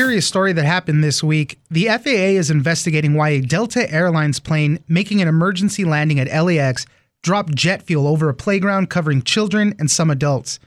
curious 0.00 0.26
story 0.26 0.54
that 0.54 0.64
happened 0.64 1.04
this 1.04 1.22
week. 1.22 1.58
The 1.70 1.84
FAA 1.88 2.38
is 2.40 2.50
investigating 2.50 3.12
why 3.12 3.28
a 3.28 3.42
Delta 3.42 3.92
Airlines 3.92 4.40
plane 4.40 4.82
making 4.88 5.20
an 5.20 5.28
emergency 5.28 5.84
landing 5.84 6.18
at 6.18 6.42
LAX 6.42 6.86
dropped 7.22 7.54
jet 7.54 7.82
fuel 7.82 8.06
over 8.06 8.30
a 8.30 8.34
playground 8.34 8.88
covering 8.88 9.20
children 9.20 9.74
and 9.78 9.90
some 9.90 10.08
adults. 10.08 10.58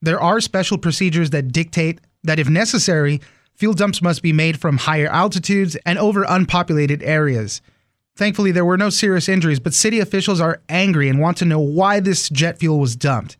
There 0.00 0.18
are 0.18 0.40
special 0.40 0.78
procedures 0.78 1.28
that 1.28 1.52
dictate 1.52 2.00
that 2.24 2.38
if 2.38 2.48
necessary, 2.48 3.20
fuel 3.54 3.74
dumps 3.74 4.00
must 4.00 4.22
be 4.22 4.32
made 4.32 4.58
from 4.58 4.78
higher 4.78 5.08
altitudes 5.08 5.76
and 5.84 5.98
over 5.98 6.24
unpopulated 6.26 7.02
areas. 7.02 7.60
Thankfully, 8.16 8.50
there 8.50 8.64
were 8.64 8.78
no 8.78 8.88
serious 8.88 9.28
injuries, 9.28 9.60
but 9.60 9.74
city 9.74 10.00
officials 10.00 10.40
are 10.40 10.62
angry 10.70 11.10
and 11.10 11.20
want 11.20 11.36
to 11.36 11.44
know 11.44 11.60
why 11.60 12.00
this 12.00 12.30
jet 12.30 12.58
fuel 12.58 12.78
was 12.78 12.96
dumped. 12.96 13.36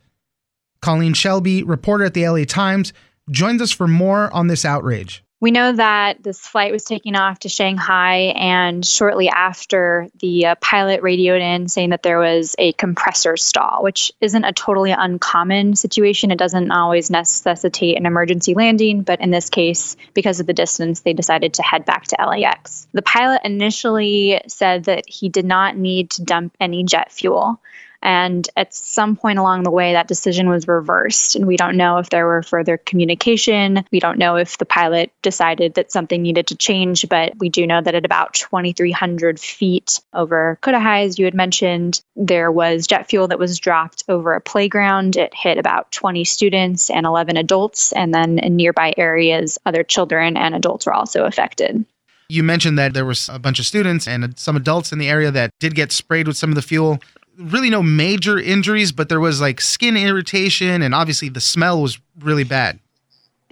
Colleen 0.82 1.14
Shelby, 1.14 1.62
reporter 1.62 2.04
at 2.04 2.12
the 2.12 2.28
LA 2.28 2.44
Times, 2.44 2.92
joins 3.30 3.62
us 3.62 3.72
for 3.72 3.88
more 3.88 4.30
on 4.34 4.48
this 4.48 4.66
outrage. 4.66 5.24
We 5.40 5.52
know 5.52 5.72
that 5.72 6.22
this 6.22 6.46
flight 6.46 6.70
was 6.70 6.84
taking 6.84 7.16
off 7.16 7.38
to 7.40 7.48
Shanghai, 7.48 8.34
and 8.36 8.84
shortly 8.84 9.30
after, 9.30 10.08
the 10.18 10.46
uh, 10.46 10.54
pilot 10.56 11.02
radioed 11.02 11.40
in 11.40 11.66
saying 11.68 11.90
that 11.90 12.02
there 12.02 12.18
was 12.18 12.54
a 12.58 12.74
compressor 12.74 13.38
stall, 13.38 13.82
which 13.82 14.12
isn't 14.20 14.44
a 14.44 14.52
totally 14.52 14.90
uncommon 14.90 15.76
situation. 15.76 16.30
It 16.30 16.38
doesn't 16.38 16.70
always 16.70 17.10
necessitate 17.10 17.96
an 17.96 18.04
emergency 18.04 18.52
landing, 18.52 19.00
but 19.00 19.22
in 19.22 19.30
this 19.30 19.48
case, 19.48 19.96
because 20.12 20.40
of 20.40 20.46
the 20.46 20.52
distance, 20.52 21.00
they 21.00 21.14
decided 21.14 21.54
to 21.54 21.62
head 21.62 21.86
back 21.86 22.04
to 22.08 22.16
LAX. 22.20 22.86
The 22.92 23.00
pilot 23.00 23.40
initially 23.42 24.42
said 24.46 24.84
that 24.84 25.08
he 25.08 25.30
did 25.30 25.46
not 25.46 25.74
need 25.74 26.10
to 26.10 26.22
dump 26.22 26.54
any 26.60 26.84
jet 26.84 27.10
fuel. 27.10 27.58
And 28.02 28.48
at 28.56 28.74
some 28.74 29.16
point 29.16 29.38
along 29.38 29.62
the 29.62 29.70
way, 29.70 29.92
that 29.92 30.08
decision 30.08 30.48
was 30.48 30.66
reversed. 30.66 31.36
And 31.36 31.46
we 31.46 31.56
don't 31.56 31.76
know 31.76 31.98
if 31.98 32.10
there 32.10 32.26
were 32.26 32.42
further 32.42 32.78
communication. 32.78 33.84
We 33.92 34.00
don't 34.00 34.18
know 34.18 34.36
if 34.36 34.58
the 34.58 34.64
pilot 34.64 35.12
decided 35.22 35.74
that 35.74 35.92
something 35.92 36.22
needed 36.22 36.46
to 36.48 36.56
change, 36.56 37.08
but 37.08 37.34
we 37.38 37.48
do 37.48 37.66
know 37.66 37.80
that 37.80 37.94
at 37.94 38.04
about 38.04 38.34
2,300 38.34 39.38
feet 39.38 40.00
over 40.14 40.58
Cudahy, 40.62 41.04
as 41.04 41.18
you 41.18 41.24
had 41.24 41.34
mentioned, 41.34 42.02
there 42.16 42.50
was 42.50 42.86
jet 42.86 43.08
fuel 43.08 43.28
that 43.28 43.38
was 43.38 43.58
dropped 43.58 44.04
over 44.08 44.34
a 44.34 44.40
playground. 44.40 45.16
It 45.16 45.34
hit 45.34 45.58
about 45.58 45.92
20 45.92 46.24
students 46.24 46.90
and 46.90 47.04
11 47.06 47.36
adults. 47.36 47.92
And 47.92 48.14
then 48.14 48.38
in 48.38 48.56
nearby 48.56 48.94
areas, 48.96 49.58
other 49.66 49.84
children 49.84 50.36
and 50.36 50.54
adults 50.54 50.86
were 50.86 50.94
also 50.94 51.24
affected. 51.24 51.84
You 52.30 52.44
mentioned 52.44 52.78
that 52.78 52.94
there 52.94 53.04
was 53.04 53.28
a 53.28 53.40
bunch 53.40 53.58
of 53.58 53.66
students 53.66 54.06
and 54.06 54.38
some 54.38 54.54
adults 54.54 54.92
in 54.92 55.00
the 55.00 55.08
area 55.08 55.32
that 55.32 55.50
did 55.58 55.74
get 55.74 55.90
sprayed 55.90 56.28
with 56.28 56.36
some 56.36 56.50
of 56.50 56.54
the 56.54 56.62
fuel 56.62 57.00
really 57.40 57.70
no 57.70 57.82
major 57.82 58.38
injuries, 58.38 58.92
but 58.92 59.08
there 59.08 59.20
was 59.20 59.40
like 59.40 59.60
skin 59.60 59.96
irritation, 59.96 60.82
and 60.82 60.94
obviously 60.94 61.28
the 61.28 61.40
smell 61.40 61.80
was 61.80 61.98
really 62.20 62.44
bad. 62.44 62.78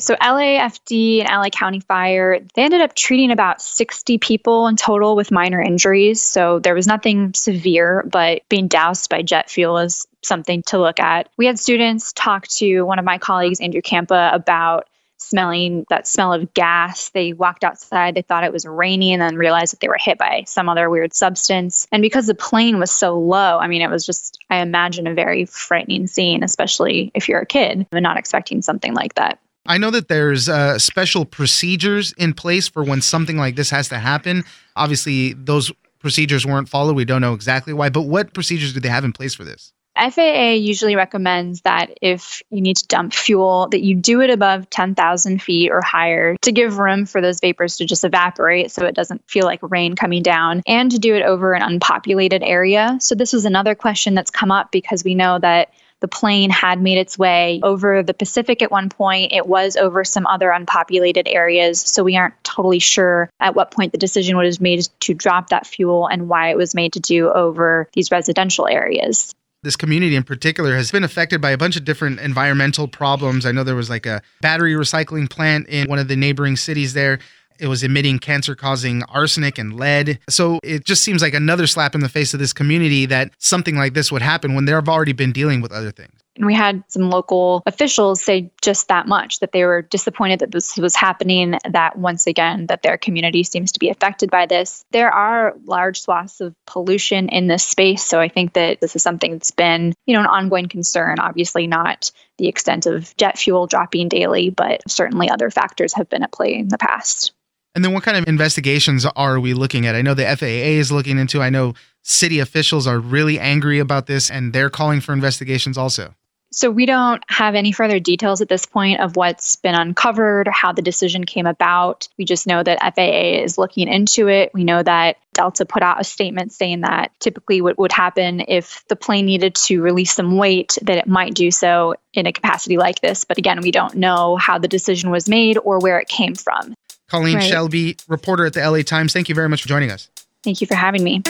So, 0.01 0.15
LAFD 0.15 1.21
and 1.21 1.29
LA 1.29 1.51
County 1.51 1.81
Fire, 1.81 2.39
they 2.55 2.63
ended 2.63 2.81
up 2.81 2.95
treating 2.95 3.33
about 3.33 3.61
60 3.61 4.19
people 4.19 4.69
in 4.69 4.77
total 4.77 5.17
with 5.17 5.33
minor 5.33 5.61
injuries. 5.61 6.23
So, 6.23 6.61
there 6.61 6.75
was 6.75 6.87
nothing 6.87 7.35
severe, 7.35 8.05
but 8.09 8.43
being 8.49 8.69
doused 8.69 9.11
by 9.11 9.23
jet 9.23 9.51
fuel 9.51 9.77
is 9.79 10.07
something 10.23 10.63
to 10.65 10.79
look 10.79 11.01
at. 11.01 11.29
We 11.37 11.47
had 11.47 11.59
students 11.59 12.13
talk 12.13 12.47
to 12.49 12.83
one 12.83 13.01
of 13.01 13.05
my 13.05 13.19
colleagues, 13.19 13.61
Andrew 13.61 13.83
Campa, 13.83 14.33
about 14.33 14.89
smelling 15.19 15.85
that 15.91 16.07
smell 16.07 16.33
of 16.33 16.53
gas. 16.55 17.11
They 17.11 17.33
walked 17.33 17.65
outside, 17.65 18.15
they 18.15 18.23
thought 18.23 18.45
it 18.45 18.53
was 18.53 18.65
raining, 18.65 19.13
and 19.13 19.23
then 19.23 19.37
realized 19.37 19.73
that 19.73 19.81
they 19.81 19.89
were 19.89 19.99
hit 19.99 20.19
by 20.19 20.45
some 20.47 20.69
other 20.69 20.89
weird 20.89 21.13
substance. 21.13 21.87
And 21.93 22.03
because 22.03 22.27
the 22.27 22.35
plane 22.35 22.79
was 22.79 22.91
so 22.91 23.19
low, 23.19 23.59
I 23.59 23.67
mean, 23.67 23.83
it 23.83 23.91
was 23.91 24.07
just, 24.07 24.39
I 24.51 24.59
imagine, 24.59 25.07
a 25.07 25.15
very 25.15 25.45
frightening 25.45 26.07
scene, 26.07 26.43
especially 26.43 27.11
if 27.15 27.29
you're 27.29 27.41
a 27.41 27.47
kid 27.47 27.87
and 27.93 28.03
not 28.03 28.17
expecting 28.17 28.63
something 28.63 28.95
like 28.95 29.15
that. 29.15 29.39
I 29.67 29.77
know 29.77 29.91
that 29.91 30.09
there's 30.09 30.49
uh, 30.49 30.79
special 30.79 31.27
procedures 31.27 32.13
in 32.13 32.33
place 32.33 32.69
for 32.69 32.83
when 32.83 33.03
something 33.03 33.37
like 33.37 33.55
this 33.55 33.69
has 33.69 33.91
to 33.91 33.99
happen. 33.99 34.45
Obviously, 34.77 35.35
those 35.35 35.71
procedures 35.99 36.47
weren't 36.47 36.71
followed. 36.71 36.97
We 36.97 37.05
don't 37.05 37.21
know 37.21 37.35
exactly 37.35 37.75
why, 37.75 37.91
but 37.91 38.03
what 38.03 38.33
procedures 38.33 38.73
do 38.73 38.81
they 38.81 38.89
have 38.89 39.05
in 39.05 39.13
place 39.13 39.35
for 39.35 39.45
this? 39.45 39.75
FAA 39.99 40.53
usually 40.53 40.97
recommends 40.97 41.63
that 41.63 41.99
if 42.01 42.43
you 42.51 42.61
need 42.61 42.77
to 42.79 42.87
dump 42.87 43.13
fuel, 43.13 43.69
that 43.71 43.83
you 43.83 43.95
do 43.95 44.21
it 44.21 44.31
above 44.31 44.71
10,000 44.71 45.43
feet 45.43 45.71
or 45.71 45.81
higher 45.81 46.37
to 46.43 46.53
give 46.53 46.79
room 46.79 47.07
for 47.07 47.21
those 47.21 47.41
vapors 47.41 47.77
to 47.77 47.85
just 47.85 48.05
evaporate 48.05 48.71
so 48.71 48.85
it 48.85 48.95
doesn't 48.95 49.29
feel 49.29 49.45
like 49.45 49.61
rain 49.63 49.97
coming 49.97 50.23
down, 50.23 50.63
and 50.67 50.91
to 50.91 50.99
do 50.99 51.15
it 51.15 51.23
over 51.23 51.55
an 51.55 51.63
unpopulated 51.63 52.43
area. 52.43 52.97
So, 53.01 53.15
this 53.15 53.35
is 53.35 53.45
another 53.45 53.75
question 53.75 54.15
that's 54.15 54.31
come 54.31 54.51
up 54.51 54.71
because 54.71 55.05
we 55.05 55.15
know 55.15 55.39
that 55.39 55.73
the 56.01 56.09
plane 56.09 56.51
had 56.51 56.81
made 56.81 56.99
its 56.99 57.19
way 57.19 57.61
over 57.63 58.03
the 58.03 58.15
Pacific 58.15 58.63
at 58.63 58.71
one 58.71 58.89
point. 58.89 59.33
It 59.33 59.47
was 59.47 59.77
over 59.77 60.05
some 60.05 60.27
other 60.27 60.51
unpopulated 60.51 61.27
areas. 61.27 61.81
So 61.81 62.05
we 62.05 62.17
aren't 62.17 62.43
totally 62.45 62.79
sure 62.79 63.31
at 63.41 63.55
what 63.55 63.73
point 63.73 63.93
the 63.93 63.99
decision 63.99 64.37
was 64.37 64.61
made 64.61 64.87
to 65.01 65.15
drop 65.15 65.49
that 65.49 65.67
fuel 65.67 66.07
and 66.07 66.29
why 66.29 66.51
it 66.51 66.57
was 66.57 66.75
made 66.75 66.93
to 66.93 67.01
do 67.01 67.31
over 67.31 67.89
these 67.95 68.11
residential 68.11 68.69
areas 68.69 69.35
this 69.69 69.77
community 69.77 70.17
in 70.17 70.23
particular 70.23 70.75
has 70.77 70.91
been 70.91 71.05
affected 71.05 71.43
by 71.43 71.51
a 71.51 71.59
bunch 71.59 71.77
of 71.77 71.85
different 71.85 72.19
environmental 72.21 72.89
problems. 72.89 73.45
I 73.45 73.53
know 73.53 73.65
there 73.65 73.75
was 73.75 73.91
like 73.91 74.07
a 74.07 74.23
battery 74.41 74.73
recycling 74.73 75.29
plant 75.29 75.69
in 75.69 75.87
one 75.91 75.99
of 75.99 76.09
the 76.09 76.17
neighboring 76.17 76.57
cities 76.57 76.95
there. 76.95 77.19
It 77.61 77.67
was 77.67 77.83
emitting 77.83 78.19
cancer 78.19 78.55
causing 78.55 79.03
arsenic 79.11 79.59
and 79.59 79.75
lead. 79.75 80.21
So 80.27 80.59
it 80.63 80.87
just 80.87 81.05
seems 81.05 81.21
like 81.21 81.35
another 81.35 81.67
slap 81.67 81.95
in 81.95 82.01
the 82.01 82.09
face 82.09 82.33
of 82.33 82.41
this 82.41 82.55
community 82.55 83.05
that 83.07 83.33
something 83.37 83.77
like 83.77 83.93
this 83.93 84.11
would 84.11 84.23
happen 84.23 84.55
when 84.55 84.65
they've 84.65 84.89
already 84.89 85.13
been 85.13 85.33
dealing 85.33 85.61
with 85.61 85.71
other 85.71 85.91
things. 85.91 86.19
And 86.39 86.47
we 86.47 86.55
had 86.55 86.85
some 86.89 87.11
local 87.11 87.63
officials 87.67 88.23
say 88.23 88.51
just 88.63 88.89
that 88.89 89.09
much 89.09 89.41
that 89.41 89.51
they 89.51 89.65
were 89.65 89.83
disappointed 89.83 90.39
that 90.39 90.53
this 90.53 90.77
was 90.77 90.95
happening, 90.95 91.59
that 91.69 91.99
once 91.99 92.29
again, 92.29 92.67
that 92.67 92.83
their 92.83 92.97
community 92.97 93.43
seems 93.43 93.73
to 93.73 93.81
be 93.81 93.91
affected 93.91 94.31
by 94.31 94.47
this. 94.47 94.85
There 94.93 95.11
are 95.11 95.55
large 95.65 96.01
swaths 96.01 96.41
of 96.41 96.55
pollution 96.67 97.29
in 97.29 97.49
this 97.49 97.65
space. 97.65 98.05
So 98.05 98.21
I 98.21 98.29
think 98.29 98.53
that 98.53 98.81
this 98.81 98.95
is 98.95 99.03
something 99.03 99.33
that's 99.33 99.51
been, 99.51 99.95
you 100.07 100.15
know, 100.15 100.21
an 100.21 100.27
ongoing 100.27 100.69
concern. 100.69 101.19
Obviously, 101.19 101.67
not 101.67 102.13
the 102.39 102.47
extent 102.47 102.87
of 102.87 103.15
jet 103.17 103.37
fuel 103.37 103.67
dropping 103.67 104.09
daily, 104.09 104.51
but 104.51 104.81
certainly 104.89 105.29
other 105.29 105.51
factors 105.51 105.93
have 105.95 106.09
been 106.09 106.23
at 106.23 106.31
play 106.31 106.55
in 106.55 106.69
the 106.69 106.79
past. 106.79 107.33
And 107.75 107.85
then 107.85 107.93
what 107.93 108.03
kind 108.03 108.17
of 108.17 108.27
investigations 108.27 109.05
are 109.05 109.39
we 109.39 109.55
looking 109.55 109.87
at? 109.87 109.95
I 109.95 110.03
know 110.03 110.15
the 110.15 110.25
FAA 110.25 110.47
is 110.47 110.91
looking 110.91 111.19
into, 111.19 111.43
I 111.43 111.51
know 111.51 111.75
city 112.03 112.39
officials 112.39 112.87
are 112.87 112.99
really 112.99 113.39
angry 113.39 113.79
about 113.79 114.07
this 114.07 114.31
and 114.31 114.53
they're 114.53 114.71
calling 114.71 115.01
for 115.01 115.13
investigations 115.13 115.77
also. 115.77 116.15
So 116.51 116.71
we 116.71 116.87
don't 116.87 117.23
have 117.29 117.55
any 117.55 117.73
further 117.73 118.01
details 118.01 118.41
at 118.41 118.49
this 118.49 118.65
point 118.65 119.01
of 119.01 119.17
what's 119.17 119.57
been 119.57 119.75
uncovered 119.75 120.49
or 120.49 120.51
how 120.51 120.73
the 120.73 120.83
decision 120.83 121.25
came 121.25 121.47
about. 121.47 122.09
We 122.17 122.25
just 122.25 122.47
know 122.47 122.63
that 122.63 122.95
FAA 122.95 123.43
is 123.43 123.59
looking 123.59 123.87
into 123.87 124.29
it. 124.29 124.51
We 124.55 124.65
know 124.65 124.83
that 124.83 125.19
Delta 125.35 125.67
put 125.67 125.83
out 125.83 126.01
a 126.01 126.05
statement 126.05 126.53
saying 126.53 126.81
that 126.81 127.13
typically 127.21 127.61
what 127.61 127.79
would 127.79 127.93
happen 127.93 128.43
if 128.49 128.83
the 128.89 128.97
plane 128.97 129.27
needed 129.27 129.55
to 129.57 129.83
release 129.83 130.15
some 130.15 130.37
weight, 130.37 130.79
that 130.83 130.97
it 130.97 131.07
might 131.07 131.35
do 131.35 131.51
so 131.51 131.95
in 132.15 132.27
a 132.27 132.33
capacity 132.33 132.79
like 132.79 133.01
this. 133.01 133.25
But 133.25 133.39
again, 133.39 133.61
we 133.61 133.71
don't 133.71 133.97
know 133.97 134.37
how 134.37 134.59
the 134.59 134.69
decision 134.69 135.11
was 135.11 135.29
made 135.29 135.59
or 135.59 135.79
where 135.79 136.01
it 136.01 136.09
came 136.09 136.35
from. 136.35 136.75
Colleen 137.09 137.37
right. 137.37 137.45
Shelby, 137.45 137.97
reporter 138.09 138.47
at 138.47 138.55
the 138.55 138.69
LA 138.69 138.83
Times, 138.83 139.13
thank 139.13 139.29
you 139.29 139.35
very 139.35 139.49
much 139.49 139.63
for 139.63 139.69
joining 139.69 139.91
us. 139.91 140.09
Thank 140.43 140.61
you 140.61 140.67
for 140.67 140.75
having 140.75 141.05
me. 141.05 141.23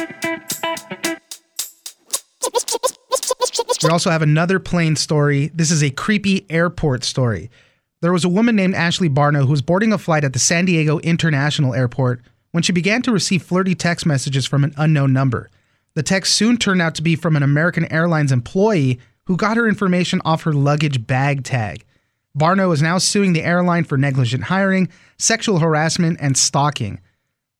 We 3.88 3.92
also 3.92 4.10
have 4.10 4.20
another 4.20 4.58
plane 4.58 4.96
story. 4.96 5.50
This 5.54 5.70
is 5.70 5.82
a 5.82 5.88
creepy 5.88 6.44
airport 6.50 7.04
story. 7.04 7.50
There 8.02 8.12
was 8.12 8.22
a 8.22 8.28
woman 8.28 8.54
named 8.54 8.74
Ashley 8.74 9.08
Barno 9.08 9.46
who 9.46 9.50
was 9.50 9.62
boarding 9.62 9.94
a 9.94 9.98
flight 9.98 10.24
at 10.24 10.34
the 10.34 10.38
San 10.38 10.66
Diego 10.66 10.98
International 10.98 11.74
Airport 11.74 12.20
when 12.50 12.62
she 12.62 12.70
began 12.70 13.00
to 13.00 13.12
receive 13.12 13.42
flirty 13.42 13.74
text 13.74 14.04
messages 14.04 14.44
from 14.44 14.62
an 14.62 14.74
unknown 14.76 15.14
number. 15.14 15.48
The 15.94 16.02
text 16.02 16.34
soon 16.34 16.58
turned 16.58 16.82
out 16.82 16.96
to 16.96 17.02
be 17.02 17.16
from 17.16 17.34
an 17.34 17.42
American 17.42 17.90
Airlines 17.90 18.30
employee 18.30 18.98
who 19.24 19.38
got 19.38 19.56
her 19.56 19.66
information 19.66 20.20
off 20.22 20.42
her 20.42 20.52
luggage 20.52 21.06
bag 21.06 21.42
tag. 21.42 21.82
Barno 22.36 22.74
is 22.74 22.82
now 22.82 22.98
suing 22.98 23.32
the 23.32 23.42
airline 23.42 23.84
for 23.84 23.96
negligent 23.96 24.44
hiring, 24.44 24.90
sexual 25.16 25.60
harassment, 25.60 26.18
and 26.20 26.36
stalking. 26.36 27.00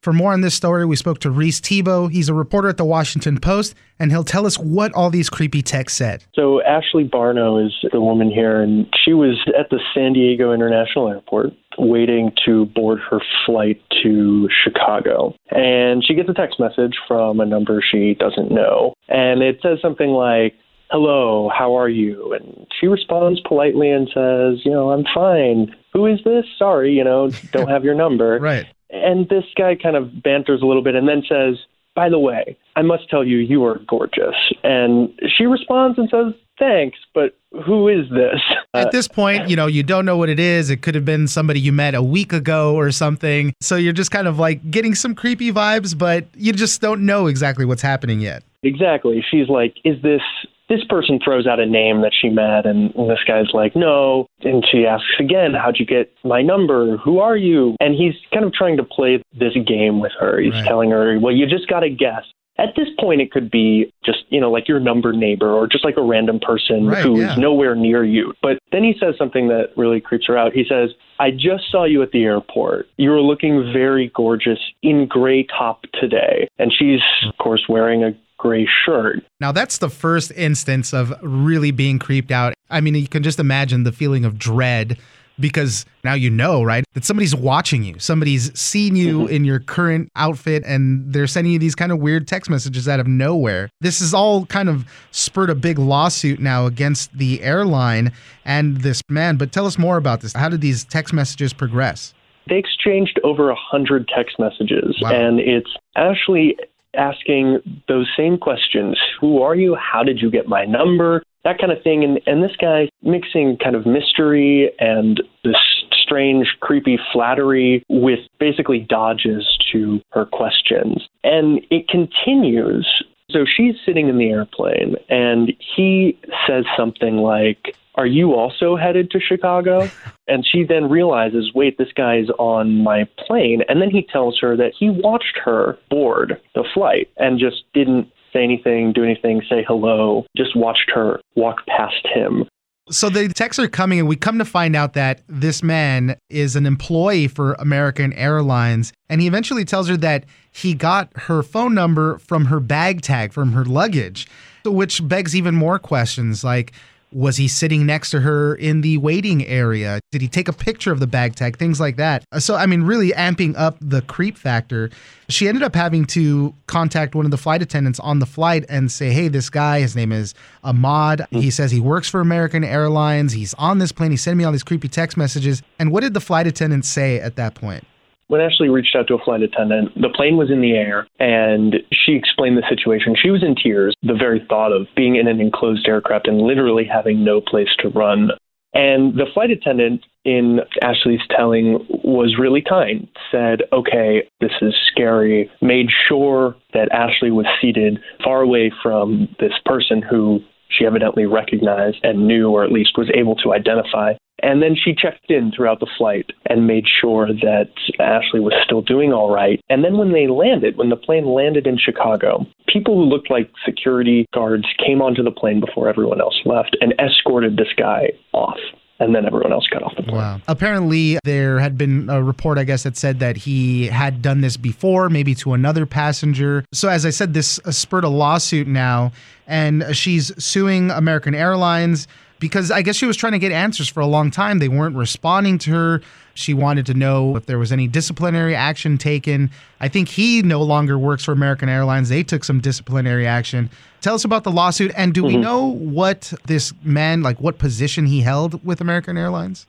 For 0.03 0.13
more 0.13 0.33
on 0.33 0.43
this 0.43 0.55
story, 0.55 0.87
we 0.87 0.95
spoke 0.95 1.19
to 1.21 1.31
Reis 1.31 1.59
Thebault. 1.59 2.13
He's 2.13 2.29
a 2.29 2.35
reporter 2.35 2.69
at 2.69 2.77
the 2.77 2.85
Washington 2.85 3.41
Post, 3.41 3.75
and 3.99 4.13
he'll 4.13 4.23
tell 4.23 4.47
us 4.47 4.57
what 4.57 4.93
all 4.93 5.11
these 5.11 5.29
creepy 5.29 5.61
texts 5.61 5.99
said. 5.99 6.25
So, 6.35 6.63
Ashley 6.63 7.05
Barno 7.05 7.65
is 7.65 7.73
the 7.91 8.01
woman 8.01 8.31
here, 8.31 8.63
and 8.63 8.87
she 9.05 9.13
was 9.13 9.37
at 9.59 9.71
the 9.71 9.81
San 9.93 10.13
Diego 10.13 10.53
International 10.53 11.09
Airport 11.09 11.53
waiting 11.79 12.33
to 12.45 12.67
board 12.67 13.01
her 13.11 13.21
flight 13.45 13.81
to 14.03 14.49
Chicago. 14.65 15.35
And 15.51 16.05
she 16.05 16.15
gets 16.15 16.29
a 16.29 16.35
text 16.35 16.61
message 16.61 16.97
from 17.07 17.41
a 17.41 17.47
number 17.47 17.83
she 17.83 18.15
doesn't 18.15 18.51
know. 18.51 18.95
And 19.09 19.43
it 19.43 19.59
says 19.63 19.79
something 19.81 20.11
like, 20.11 20.55
Hello, 20.91 21.51
how 21.57 21.77
are 21.77 21.89
you? 21.89 22.33
And 22.33 22.67
she 22.81 22.87
responds 22.87 23.41
politely 23.41 23.91
and 23.91 24.09
says, 24.09 24.65
You 24.65 24.71
know, 24.71 24.91
I'm 24.91 25.05
fine. 25.15 25.75
Who 25.93 26.07
is 26.07 26.21
this? 26.25 26.45
Sorry, 26.59 26.93
you 26.93 27.05
know, 27.05 27.31
don't 27.53 27.69
have 27.69 27.85
your 27.85 27.95
number. 27.95 28.39
right. 28.41 28.67
And 28.91 29.29
this 29.29 29.45
guy 29.57 29.75
kind 29.75 29.97
of 29.97 30.23
banters 30.23 30.63
a 30.63 30.67
little 30.67 30.83
bit 30.83 30.95
and 30.95 31.09
then 31.09 31.23
says, 31.29 31.57
By 31.95 32.09
the 32.09 32.19
way, 32.19 32.57
I 32.77 32.83
must 32.83 33.09
tell 33.11 33.25
you, 33.25 33.39
you 33.39 33.65
are 33.65 33.81
gorgeous. 33.87 34.35
And 34.63 35.13
she 35.37 35.45
responds 35.45 35.99
and 35.99 36.09
says, 36.11 36.35
Thanks, 36.59 36.99
but 37.15 37.37
who 37.65 37.89
is 37.89 38.09
this? 38.11 38.41
At 38.75 38.89
uh, 38.89 38.91
this 38.91 39.07
point, 39.07 39.49
you 39.49 39.57
know, 39.57 39.67
you 39.67 39.83
don't 39.83 40.05
know 40.05 40.17
what 40.17 40.29
it 40.29 40.41
is. 40.41 40.71
It 40.71 40.83
could 40.83 40.95
have 40.95 41.05
been 41.05 41.29
somebody 41.29 41.61
you 41.61 41.73
met 41.73 41.95
a 41.95 42.03
week 42.03 42.33
ago 42.33 42.75
or 42.75 42.91
something. 42.91 43.55
So 43.61 43.77
you're 43.77 43.93
just 43.93 44.11
kind 44.11 44.27
of 44.27 44.39
like 44.39 44.69
getting 44.71 44.95
some 44.95 45.15
creepy 45.15 45.53
vibes, 45.53 45.97
but 45.97 46.27
you 46.35 46.53
just 46.53 46.81
don't 46.81 47.07
know 47.07 47.27
exactly 47.27 47.65
what's 47.65 47.83
happening 47.83 48.21
yet. 48.21 48.43
Exactly. 48.63 49.25
She's 49.31 49.49
like, 49.49 49.77
Is 49.85 50.03
this 50.03 50.23
this 50.69 50.85
person 50.89 51.19
throws 51.25 51.47
out 51.47 51.61
a 51.61 51.67
name 51.67 52.03
that 52.03 52.13
she 52.19 52.29
met 52.29 52.67
and 52.67 52.91
this 53.09 53.21
guy's 53.27 53.53
like 53.55 53.75
no. 53.77 54.27
And 54.43 54.65
she 54.71 54.87
asks 54.87 55.07
again 55.19 55.55
how'd 55.55 55.79
you 55.79 55.87
get 55.87 56.13
my 56.25 56.43
number? 56.43 56.97
Who 56.99 57.19
are 57.21 57.37
you? 57.37 57.75
And 57.81 57.95
he's 57.95 58.15
kind 58.33 58.45
of 58.45 58.53
trying 58.53 58.77
to 58.77 58.85
play 58.85 59.23
this 59.39 59.55
game 59.67 60.01
with 60.01 60.13
her. 60.21 60.41
He's 60.41 60.53
Right. 60.53 60.65
telling 60.67 60.91
her 60.91 61.19
well 61.21 61.35
you 61.35 61.47
just 61.47 61.69
got 61.69 61.81
to 61.81 61.91
guess. 61.91 62.25
At 62.61 62.75
this 62.75 62.89
point 62.99 63.21
it 63.21 63.31
could 63.31 63.51
be 63.53 63.93
just 64.05 64.19
you 64.31 64.41
know 64.41 64.51
like 64.51 64.67
your 64.69 64.81
number 64.81 65.13
neighbor 65.13 65.51
or 65.53 65.67
just 65.69 65.85
like 65.85 65.97
a 65.97 66.03
random 66.03 66.41
person 66.41 66.87
Right, 66.89 67.05
who's 67.05 67.21
yeah. 67.21 67.37
nowhere 67.37 67.75
near 67.77 68.05
you. 68.05 68.35
But 68.43 68.59
then 68.73 68.83
he 68.83 68.95
says 69.01 69.15
something 69.17 69.49
that 69.49 69.71
really 69.77 70.01
creeps 70.01 70.27
her 70.27 70.37
out. 70.37 70.53
He 70.53 70.65
says 70.69 70.91
i 71.21 71.31
just 71.33 71.65
saw 71.71 71.85
you 71.85 72.01
at 72.03 72.13
the 72.13 72.23
airport. 72.25 72.87
You 72.97 73.11
were 73.11 73.21
looking 73.21 73.73
very 73.73 74.11
gorgeous 74.15 74.59
in 74.83 75.07
gray 75.07 75.45
top 75.45 75.83
today. 76.01 76.49
And 76.59 76.73
she's 76.77 77.01
of 77.29 77.37
course 77.39 77.65
wearing 77.69 78.03
a 78.05 78.11
gray 78.39 78.67
shirt 78.85 79.17
Now, 79.41 79.53
that's 79.53 79.79
the 79.79 79.91
first 79.91 80.31
instance 80.33 80.95
of 80.95 81.13
really 81.23 81.71
being 81.71 81.99
creeped 81.99 82.31
out. 82.31 82.55
I 82.71 82.81
mean, 82.81 82.95
you 82.95 83.09
can 83.09 83.23
just 83.23 83.39
imagine 83.39 83.85
the 83.85 83.93
feeling 83.93 84.25
of 84.25 84.39
dread 84.39 84.99
because 85.41 85.87
now 86.03 86.15
you 86.15 86.31
know, 86.31 86.63
right? 86.63 86.85
That 86.95 87.05
somebody's 87.05 87.35
watching 87.35 87.85
you. 87.85 87.99
Somebody's 87.99 88.59
seen 88.59 88.97
you 88.97 89.21
mm-hmm. 89.21 89.35
in 89.35 89.45
your 89.45 89.61
current 89.61 90.11
outfit 90.17 90.65
and 90.67 91.13
they're 91.13 91.29
sending 91.29 91.53
you 91.53 91.59
these 91.59 91.75
kind 91.77 91.93
of 91.93 91.99
weird 91.99 92.27
text 92.27 92.51
messages 92.51 92.89
out 92.89 92.99
of 92.99 93.07
nowhere. 93.07 93.71
This 93.81 94.01
is 94.01 94.13
all 94.13 94.47
kind 94.47 94.69
of 94.69 94.85
spurred 95.13 95.51
a 95.51 95.55
big 95.55 95.79
lawsuit 95.79 96.41
now 96.41 96.67
against 96.67 97.17
the 97.17 97.43
airline 97.43 98.13
and 98.45 98.79
this 98.79 99.01
man. 99.09 99.37
But 99.37 99.53
tell 99.53 99.67
us 99.67 99.79
more 99.79 99.97
about 99.97 100.21
this. 100.23 100.33
How 100.33 100.49
did 100.49 100.61
these 100.61 100.85
text 100.85 101.13
messages 101.13 101.53
progress? 101.53 102.15
they 102.49 102.57
exchanged 102.57 103.21
over 103.25 103.51
a 103.51 103.55
hundred 103.55 104.09
text 104.09 104.39
messages 104.39 104.97
Wow. 105.03 105.11
and 105.13 105.39
it's 105.39 105.69
Ashley 105.97 106.57
asking 106.99 107.61
those 107.87 108.09
same 108.17 108.39
questions. 108.39 108.99
Who 109.21 109.43
are 109.43 109.55
you? 109.55 109.77
How 109.77 110.03
did 110.03 110.21
you 110.21 110.31
get 110.31 110.49
my 110.49 110.65
number? 110.65 111.23
That 111.45 111.59
kind 111.59 111.73
of 111.73 111.83
thing. 111.83 112.05
And 112.05 112.21
and 112.27 112.43
this 112.43 112.57
guy 112.61 112.89
mixing 113.03 113.57
kind 113.63 113.77
of 113.77 113.87
mystery 113.87 114.71
and 114.79 115.23
this 115.45 115.57
strange 116.03 116.57
creepy 116.61 116.99
flattery 117.13 117.85
with 117.89 118.21
basically 118.41 118.81
dodges 118.81 119.47
to 119.73 120.01
her 120.13 120.25
questions. 120.27 121.07
And 121.23 121.61
it 121.71 121.89
continues. 121.89 122.87
So 123.31 123.45
she's 123.45 123.75
sitting 123.85 124.09
in 124.09 124.17
the 124.17 124.31
airplane 124.31 124.97
and 125.11 125.53
he 125.77 126.19
says 126.47 126.65
something 126.79 127.19
like 127.19 127.77
are 127.99 128.07
you 128.07 128.35
also 128.35 128.77
headed 128.77 129.11
to 129.11 129.21
Chicago? 129.21 129.91
And 130.31 130.47
she 130.47 130.63
then 130.63 130.91
realizes, 130.91 131.53
wait, 131.55 131.79
this 131.79 131.89
guy's 131.97 132.29
on 132.39 132.83
my 132.83 133.09
plane. 133.27 133.63
And 133.67 133.81
then 133.81 133.89
he 133.89 134.03
tells 134.03 134.39
her 134.41 134.59
that 134.59 134.73
he 134.79 134.91
watched 134.91 135.39
her 135.43 135.79
board 135.89 136.39
the 136.55 136.65
flight 136.75 137.09
and 137.17 137.39
just 137.39 137.65
didn't 137.73 138.13
say 138.31 138.45
anything, 138.45 138.93
do 138.93 139.03
anything, 139.03 139.41
say 139.49 139.65
hello, 139.67 140.27
just 140.37 140.55
watched 140.55 140.91
her 140.95 141.19
walk 141.35 141.65
past 141.67 142.07
him. 142.15 142.45
So 142.91 143.09
the 143.09 143.29
texts 143.29 143.59
are 143.59 143.69
coming, 143.69 144.01
and 144.01 144.07
we 144.07 144.17
come 144.17 144.39
to 144.39 144.45
find 144.45 144.77
out 144.77 144.93
that 144.93 145.23
this 145.29 145.63
man 145.63 146.19
is 146.29 146.57
an 146.57 146.67
employee 146.67 147.27
for 147.27 147.55
American 147.55 148.13
Airlines. 148.13 148.93
And 149.09 149.23
he 149.23 149.27
eventually 149.27 149.65
tells 149.65 149.89
her 149.89 149.97
that 149.97 150.27
he 150.51 150.75
got 150.75 151.11
her 151.17 151.43
phone 151.43 151.73
number 151.73 152.19
from 152.19 152.47
her 152.47 152.61
bag 152.61 153.01
tag, 153.01 153.33
from 153.33 153.53
her 153.53 153.65
luggage, 153.65 154.29
which 154.67 155.09
begs 155.09 155.35
even 155.35 155.55
more 155.55 155.79
questions 155.79 156.45
like, 156.45 156.73
was 157.13 157.37
he 157.37 157.49
sitting 157.49 157.87
next 157.87 158.11
to 158.11 158.21
her 158.21 158.55
in 158.55 158.81
the 158.83 158.99
waiting 158.99 159.47
area? 159.47 160.01
Did 160.13 160.21
he 160.21 160.29
take 160.29 160.49
a 160.49 160.53
picture 160.53 160.93
of 160.93 161.01
the 161.01 161.07
bag 161.07 161.35
tag? 161.35 161.57
Things 161.57 161.81
like 161.81 161.97
that. 161.97 162.25
Uh, 162.33 162.41
so, 162.41 162.55
I 162.57 162.67
mean, 162.67 162.83
really 162.83 163.11
amping 163.11 163.55
up 163.57 163.77
the 163.81 164.03
creep 164.03 164.37
factor. 164.37 164.91
She 165.29 165.49
ended 165.49 165.63
up 165.63 165.75
having 165.75 166.05
to 166.07 166.55
contact 166.67 167.15
one 167.15 167.25
of 167.25 167.31
the 167.31 167.39
flight 167.39 167.63
attendants 167.63 168.01
on 168.01 168.19
the 168.19 168.27
flight 168.27 168.65
and 168.69 168.91
say, 168.91 169.11
hey, 169.11 169.29
this 169.29 169.51
guy, 169.51 169.81
his 169.81 169.97
name 169.97 170.13
is 170.13 170.35
Ahmad. 170.65 171.27
Mm. 171.33 171.41
He 171.41 171.51
says 171.51 171.71
he 171.71 171.81
works 171.81 172.09
for 172.09 172.21
American 172.21 172.65
Airlines. 172.65 173.33
He's 173.33 173.55
on 173.55 173.79
this 173.79 173.93
plane. 173.93 174.11
He's 174.11 174.23
sending 174.23 174.39
me 174.39 174.45
all 174.45 174.53
these 174.53 174.63
creepy 174.63 174.89
text 174.89 175.17
messages. 175.17 175.63
And 175.79 175.91
what 175.91 176.01
did 176.01 176.15
the 176.15 176.21
flight 176.21 176.47
attendant 176.47 176.85
say 176.85 177.21
at 177.21 177.37
that 177.37 177.55
point? 177.55 177.85
When 178.29 178.43
Ashley 178.43 178.69
reached 178.69 178.95
out 178.95 179.09
to 179.09 179.15
a 179.15 179.25
flight 179.25 179.41
attendant, 179.41 179.95
the 179.95 180.11
plane 180.15 180.37
was 180.37 180.51
in 180.51 180.61
the 180.61 180.73
air 180.73 181.07
and 181.19 181.77
she 181.93 182.13
explained 182.13 182.59
the 182.59 182.69
situation. 182.69 183.17
She 183.21 183.31
was 183.31 183.43
in 183.43 183.55
tears, 183.55 183.95
the 184.03 184.15
very 184.15 184.45
thought 184.49 184.71
of 184.71 184.87
being 184.95 185.17
in 185.17 185.27
an 185.27 185.41
enclosed 185.41 185.89
aircraft 185.89 186.29
and 186.29 186.43
literally 186.43 186.85
having 186.85 187.25
no 187.25 187.41
place 187.41 187.71
to 187.79 187.89
run. 187.89 188.31
And 188.75 189.15
the 189.15 189.25
flight 189.33 189.51
attendant, 189.51 190.05
in 190.27 190.61
Ashley's 190.83 191.23
telling, 191.35 191.87
was 192.05 192.37
really 192.39 192.61
kind, 192.61 193.09
said, 193.33 193.63
Okay, 193.73 194.29
this 194.43 194.53
is 194.61 194.75
scary, 194.93 195.51
made 195.63 195.87
sure 196.07 196.55
that 196.75 196.93
Ashley 196.93 197.31
was 197.31 197.47
seated 197.63 197.99
far 198.23 198.43
away 198.43 198.71
from 198.83 199.35
this 199.41 199.55
person 199.65 200.03
who 200.03 200.41
she 200.69 200.85
evidently 200.85 201.25
recognized 201.25 201.97
and 202.03 202.27
knew, 202.27 202.51
or 202.51 202.63
at 202.63 202.71
least 202.71 202.99
was 202.99 203.11
able 203.15 203.37
to 203.37 203.55
identify. 203.55 204.13
And 204.43 204.63
then 204.63 204.77
she 204.77 204.95
checked 204.95 205.31
in 205.31 205.53
throughout 205.55 205.81
the 205.81 205.91
flight 205.99 206.31
and 206.47 206.67
made 206.67 206.85
sure 207.01 207.27
that 207.27 207.71
Ashley 207.99 208.41
was 208.41 208.55
still 208.65 208.83
doing 208.83 209.13
all 209.13 209.33
right. 209.33 209.61
And 209.69 209.85
then 209.85 209.99
when 209.99 210.13
they 210.13 210.29
landed, 210.29 210.77
when 210.77 210.91
the 210.91 210.97
plane 210.97 211.27
landed 211.27 211.67
in 211.67 211.77
Chicago, 211.79 212.47
people 212.73 212.95
who 212.95 213.05
looked 213.05 213.31
like 213.31 213.51
security 213.65 214.27
guards 214.33 214.65
came 214.85 215.03
onto 215.03 215.23
the 215.23 215.31
plane 215.31 215.61
before 215.61 215.89
everyone 215.89 216.21
else 216.21 216.41
left 216.45 216.77
and 216.81 216.95
escorted 217.01 217.57
this 217.57 217.73
guy 217.77 218.11
off. 218.33 218.59
And 219.01 219.15
then 219.15 219.25
everyone 219.25 219.53
else 219.53 219.67
got 219.69 219.85
off 219.85 219.93
the 219.97 220.03
plane. 220.03 220.17
Wow. 220.17 220.41
Apparently, 220.49 221.21
there 221.23 221.61
had 221.61 221.79
been 221.79 222.11
a 222.11 222.21
report, 222.21 222.59
I 222.59 222.65
guess, 222.65 222.83
that 222.83 222.97
said 222.97 223.21
that 223.21 223.37
he 223.37 223.87
had 223.87 224.23
done 224.23 224.41
this 224.41 224.57
before, 224.57 225.09
maybe 225.09 225.37
to 225.37 225.53
another 225.53 225.87
passenger. 225.87 226.65
So, 226.73 226.89
as 226.89 227.07
I 227.07 227.11
said, 227.11 227.33
this 227.33 227.61
uh, 227.65 227.71
spurred 227.71 228.03
a 228.03 228.09
lawsuit 228.09 228.67
now, 228.67 229.13
and 229.47 229.85
she's 229.93 230.33
suing 230.43 230.91
American 230.91 231.33
Airlines 231.33 232.09
because 232.41 232.71
I 232.71 232.83
guess 232.83 232.97
she 232.97 233.07
was 233.07 233.17
trying 233.17 233.33
to 233.33 233.39
get 233.39 233.53
answers 233.53 233.89
for 233.89 234.01
a 234.01 234.07
long 234.07 234.31
time. 234.31 234.59
They 234.59 234.69
weren't 234.69 234.97
responding 234.97 235.59
to 235.59 235.71
her. 235.73 236.03
She 236.35 236.55
wanted 236.55 236.87
to 236.87 236.95
know 236.95 237.37
if 237.37 237.47
there 237.47 237.59
was 237.59 237.73
any 237.73 237.89
disciplinary 237.89 238.55
action 238.55 238.97
taken. 238.97 239.51
I 239.81 239.89
think 239.89 240.09
he 240.09 240.43
no 240.43 240.63
longer 240.63 240.99
works 240.99 241.25
for 241.25 241.33
American 241.33 241.69
Airlines. 241.69 242.09
They 242.09 242.23
took 242.23 242.45
some 242.45 242.61
disciplinary 242.61 243.27
action. 243.27 243.71
Tell 244.01 244.15
us 244.15 244.25
about 244.25 244.45
the 244.45 244.53
lawsuit, 244.53 244.93
and 244.97 245.13
do 245.13 245.25
we 245.25 245.33
mm-hmm. 245.33 245.43
know 245.43 245.67
what 245.67 246.33
this 246.47 246.73
man, 246.85 247.23
like 247.23 247.41
what 247.41 247.59
position 247.59 248.07
he 248.07 248.21
held 248.21 248.65
with 248.65 248.81
American 248.81 249.17
Airlines? 249.17 249.67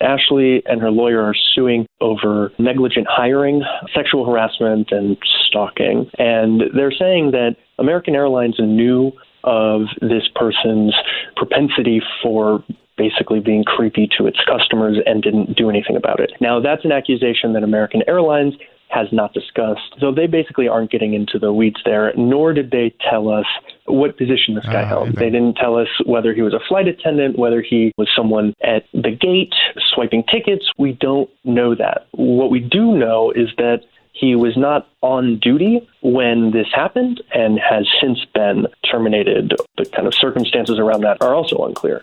Ashley 0.00 0.62
and 0.66 0.80
her 0.80 0.90
lawyer 0.90 1.22
are 1.22 1.34
suing 1.54 1.86
over 2.00 2.52
negligent 2.58 3.06
hiring, 3.08 3.62
sexual 3.94 4.24
harassment, 4.24 4.90
and 4.90 5.16
stalking. 5.48 6.10
And 6.18 6.62
they're 6.74 6.92
saying 6.92 7.30
that 7.30 7.56
American 7.78 8.14
Airlines 8.14 8.56
knew 8.58 9.12
of 9.44 9.82
this 10.00 10.28
person's 10.34 10.94
propensity 11.36 12.00
for 12.22 12.64
basically 12.96 13.40
being 13.40 13.64
creepy 13.64 14.08
to 14.18 14.26
its 14.26 14.38
customers 14.46 14.98
and 15.04 15.22
didn't 15.22 15.56
do 15.56 15.68
anything 15.68 15.96
about 15.96 16.20
it. 16.20 16.32
Now, 16.40 16.60
that's 16.60 16.84
an 16.84 16.92
accusation 16.92 17.52
that 17.54 17.62
American 17.62 18.02
Airlines 18.06 18.54
has 18.88 19.08
not 19.10 19.32
discussed. 19.32 19.96
So 19.98 20.12
they 20.12 20.26
basically 20.28 20.68
aren't 20.68 20.90
getting 20.90 21.14
into 21.14 21.38
the 21.38 21.52
weeds 21.52 21.80
there, 21.84 22.12
nor 22.16 22.52
did 22.52 22.70
they 22.70 22.94
tell 23.10 23.28
us 23.28 23.46
what 23.86 24.16
position 24.16 24.54
this 24.54 24.64
guy 24.66 24.82
Ah, 24.82 24.86
held. 24.86 25.16
They 25.16 25.30
didn't 25.30 25.54
tell 25.54 25.76
us 25.76 25.88
whether 26.06 26.32
he 26.32 26.42
was 26.42 26.54
a 26.54 26.60
flight 26.68 26.86
attendant, 26.86 27.36
whether 27.36 27.60
he 27.60 27.92
was 27.98 28.08
someone 28.14 28.54
at 28.62 28.84
the 28.92 29.10
gate 29.10 29.52
swiping 29.92 30.22
tickets. 30.30 30.70
We 30.78 30.92
don't 30.92 31.28
know 31.42 31.74
that. 31.74 32.06
What 32.12 32.50
we 32.50 32.60
do 32.60 32.96
know 32.96 33.32
is 33.34 33.48
that 33.56 33.80
he 34.14 34.36
was 34.36 34.56
not 34.56 34.88
on 35.02 35.38
duty 35.40 35.86
when 36.00 36.52
this 36.52 36.68
happened 36.72 37.20
and 37.34 37.58
has 37.58 37.86
since 38.00 38.24
been 38.32 38.66
terminated. 38.90 39.54
The 39.76 39.84
kind 39.86 40.06
of 40.06 40.14
circumstances 40.14 40.78
around 40.78 41.02
that 41.02 41.18
are 41.20 41.34
also 41.34 41.56
unclear. 41.64 42.00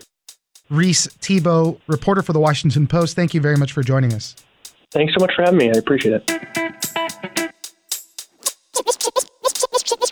Reis 0.68 1.06
Thebault, 1.06 1.80
reporter 1.86 2.22
for 2.22 2.32
the 2.32 2.40
Washington 2.40 2.86
Post, 2.86 3.16
thank 3.16 3.34
you 3.34 3.40
very 3.40 3.56
much 3.56 3.72
for 3.72 3.82
joining 3.82 4.12
us. 4.12 4.36
Thanks 4.90 5.14
so 5.14 5.20
much 5.20 5.34
for 5.34 5.42
having 5.42 5.58
me. 5.58 5.68
I 5.68 5.78
appreciate 5.78 6.22
it. 6.26 6.30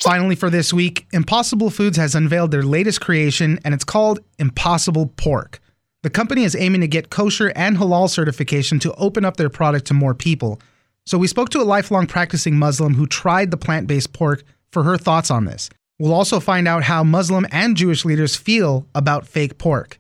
Finally, 0.01 0.37
for 0.37 0.49
this 0.49 0.73
week, 0.73 1.07
Impossible 1.13 1.69
Foods 1.69 1.99
has 1.99 2.15
unveiled 2.15 2.51
their 2.51 2.63
latest 2.63 3.03
creation, 3.03 3.59
and 3.65 3.75
it's 3.75 3.85
called 3.85 4.21
Impossible 4.39 5.13
Pork. 5.17 5.61
The 6.03 6.11
company 6.11 6.45
is 6.45 6.57
aiming 6.57 6.81
to 6.81 6.89
get 6.89 7.11
kosher 7.11 7.53
and 7.55 7.77
halal 7.77 8.09
certification 8.09 8.79
to 8.81 8.95
open 8.95 9.27
up 9.27 9.37
their 9.37 9.51
product 9.51 9.87
to 9.89 9.95
more 9.95 10.15
people. 10.15 10.61
So 11.11 11.19
we 11.19 11.27
spoke 11.27 11.49
to 11.49 11.61
a 11.61 11.65
lifelong 11.65 12.07
practicing 12.07 12.57
Muslim 12.57 12.95
who 12.95 13.05
tried 13.05 13.51
the 13.51 13.57
plant 13.57 13.89
based 13.89 14.13
pork 14.13 14.45
for 14.71 14.85
her 14.85 14.97
thoughts 14.97 15.29
on 15.29 15.45
this. 15.45 15.69
We'll 15.99 16.15
also 16.15 16.39
find 16.39 16.69
out 16.69 16.85
how 16.85 17.03
Muslim 17.03 17.49
and 17.51 17.77
Jewish 17.77 18.05
leaders 18.05 18.37
feel 18.37 18.87
about 18.95 19.27
fake 19.27 19.59
pork. 19.59 19.99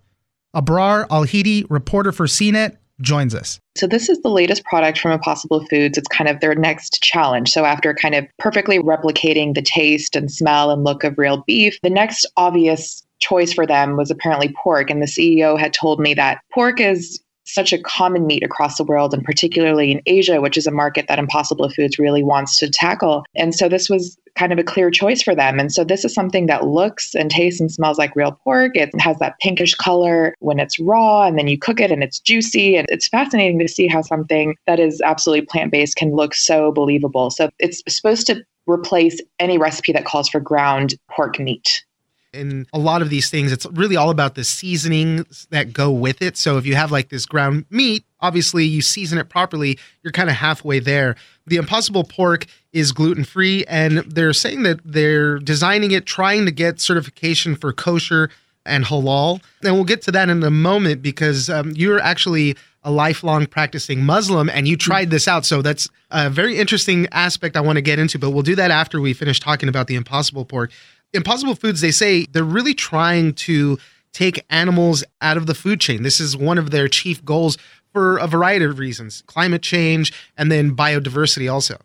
Abrar 0.54 1.08
Al-Heeti, 1.10 1.66
reporter 1.68 2.12
for 2.12 2.28
CNET, 2.28 2.76
joins 3.00 3.34
us. 3.34 3.58
So, 3.76 3.88
this 3.88 4.08
is 4.08 4.22
the 4.22 4.28
latest 4.28 4.62
product 4.62 5.00
from 5.00 5.10
Impossible 5.10 5.66
Foods. 5.66 5.98
It's 5.98 6.06
kind 6.06 6.30
of 6.30 6.38
their 6.38 6.54
next 6.54 7.02
challenge. 7.02 7.50
So, 7.50 7.64
after 7.64 7.92
kind 7.92 8.14
of 8.14 8.24
perfectly 8.38 8.78
replicating 8.78 9.56
the 9.56 9.62
taste 9.62 10.14
and 10.14 10.30
smell 10.30 10.70
and 10.70 10.84
look 10.84 11.02
of 11.02 11.18
real 11.18 11.42
beef, 11.44 11.76
the 11.82 11.90
next 11.90 12.24
obvious 12.36 13.04
choice 13.18 13.52
for 13.52 13.66
them 13.66 13.96
was 13.96 14.12
apparently 14.12 14.54
pork. 14.62 14.90
And 14.90 15.02
the 15.02 15.06
CEO 15.06 15.58
had 15.58 15.74
told 15.74 15.98
me 15.98 16.14
that 16.14 16.40
pork 16.52 16.80
is 16.80 17.20
such 17.52 17.72
a 17.72 17.78
common 17.78 18.26
meat 18.26 18.42
across 18.42 18.76
the 18.78 18.84
world, 18.84 19.14
and 19.14 19.24
particularly 19.24 19.92
in 19.92 20.02
Asia, 20.06 20.40
which 20.40 20.56
is 20.56 20.66
a 20.66 20.70
market 20.70 21.06
that 21.08 21.18
Impossible 21.18 21.68
Foods 21.70 21.98
really 21.98 22.22
wants 22.22 22.56
to 22.56 22.70
tackle. 22.70 23.24
And 23.34 23.54
so 23.54 23.68
this 23.68 23.88
was 23.88 24.16
kind 24.36 24.52
of 24.52 24.58
a 24.58 24.64
clear 24.64 24.90
choice 24.90 25.22
for 25.22 25.34
them. 25.34 25.58
And 25.58 25.72
so 25.72 25.84
this 25.84 26.04
is 26.04 26.14
something 26.14 26.46
that 26.46 26.66
looks 26.66 27.14
and 27.14 27.30
tastes 27.30 27.60
and 27.60 27.70
smells 27.70 27.98
like 27.98 28.14
real 28.14 28.38
pork. 28.44 28.76
It 28.76 28.90
has 29.00 29.18
that 29.18 29.38
pinkish 29.40 29.74
color 29.74 30.34
when 30.38 30.60
it's 30.60 30.78
raw, 30.78 31.22
and 31.22 31.38
then 31.38 31.48
you 31.48 31.58
cook 31.58 31.80
it 31.80 31.90
and 31.90 32.02
it's 32.02 32.20
juicy. 32.20 32.76
And 32.76 32.86
it's 32.90 33.08
fascinating 33.08 33.58
to 33.58 33.68
see 33.68 33.86
how 33.86 34.02
something 34.02 34.54
that 34.66 34.80
is 34.80 35.00
absolutely 35.00 35.46
plant 35.46 35.72
based 35.72 35.96
can 35.96 36.14
look 36.14 36.34
so 36.34 36.72
believable. 36.72 37.30
So 37.30 37.50
it's 37.58 37.82
supposed 37.88 38.26
to 38.28 38.42
replace 38.66 39.20
any 39.38 39.58
recipe 39.58 39.92
that 39.92 40.04
calls 40.04 40.28
for 40.28 40.38
ground 40.38 40.94
pork 41.10 41.40
meat 41.40 41.84
in 42.32 42.66
a 42.72 42.78
lot 42.78 43.02
of 43.02 43.10
these 43.10 43.30
things, 43.30 43.52
it's 43.52 43.66
really 43.72 43.96
all 43.96 44.10
about 44.10 44.34
the 44.34 44.44
seasonings 44.44 45.46
that 45.50 45.72
go 45.72 45.90
with 45.90 46.22
it. 46.22 46.36
So 46.36 46.58
if 46.58 46.66
you 46.66 46.74
have 46.76 46.92
like 46.92 47.08
this 47.08 47.26
ground 47.26 47.64
meat, 47.70 48.04
obviously 48.20 48.64
you 48.64 48.82
season 48.82 49.18
it 49.18 49.28
properly, 49.28 49.78
you're 50.02 50.12
kind 50.12 50.30
of 50.30 50.36
halfway 50.36 50.78
there. 50.78 51.16
The 51.46 51.56
Impossible 51.56 52.04
Pork 52.04 52.46
is 52.72 52.92
gluten 52.92 53.24
free, 53.24 53.64
and 53.66 53.98
they're 53.98 54.32
saying 54.32 54.62
that 54.62 54.80
they're 54.84 55.38
designing 55.38 55.90
it, 55.90 56.06
trying 56.06 56.44
to 56.44 56.52
get 56.52 56.80
certification 56.80 57.56
for 57.56 57.72
kosher 57.72 58.30
and 58.64 58.84
halal. 58.84 59.42
And 59.64 59.74
we'll 59.74 59.84
get 59.84 60.02
to 60.02 60.12
that 60.12 60.28
in 60.28 60.42
a 60.42 60.50
moment 60.50 61.02
because 61.02 61.50
um, 61.50 61.72
you're 61.74 62.00
actually 62.00 62.56
a 62.82 62.90
lifelong 62.90 63.46
practicing 63.46 64.04
Muslim 64.04 64.48
and 64.48 64.66
you 64.66 64.76
tried 64.76 65.10
this 65.10 65.28
out. 65.28 65.44
So 65.44 65.60
that's 65.60 65.88
a 66.10 66.30
very 66.30 66.56
interesting 66.56 67.06
aspect 67.12 67.56
I 67.56 67.60
want 67.60 67.76
to 67.76 67.82
get 67.82 67.98
into, 67.98 68.18
but 68.18 68.30
we'll 68.30 68.42
do 68.42 68.54
that 68.54 68.70
after 68.70 69.00
we 69.00 69.12
finish 69.12 69.38
talking 69.38 69.68
about 69.68 69.86
the 69.86 69.96
Impossible 69.96 70.44
Pork. 70.44 70.72
Impossible 71.12 71.54
Foods, 71.54 71.80
they 71.80 71.90
say 71.90 72.26
they're 72.26 72.44
really 72.44 72.74
trying 72.74 73.34
to 73.34 73.78
take 74.12 74.44
animals 74.50 75.04
out 75.20 75.36
of 75.36 75.46
the 75.46 75.54
food 75.54 75.80
chain. 75.80 76.02
This 76.02 76.20
is 76.20 76.36
one 76.36 76.58
of 76.58 76.70
their 76.70 76.88
chief 76.88 77.24
goals 77.24 77.58
for 77.92 78.18
a 78.18 78.26
variety 78.26 78.64
of 78.64 78.78
reasons 78.78 79.22
climate 79.26 79.62
change 79.62 80.12
and 80.36 80.50
then 80.50 80.76
biodiversity 80.76 81.52
also. 81.52 81.76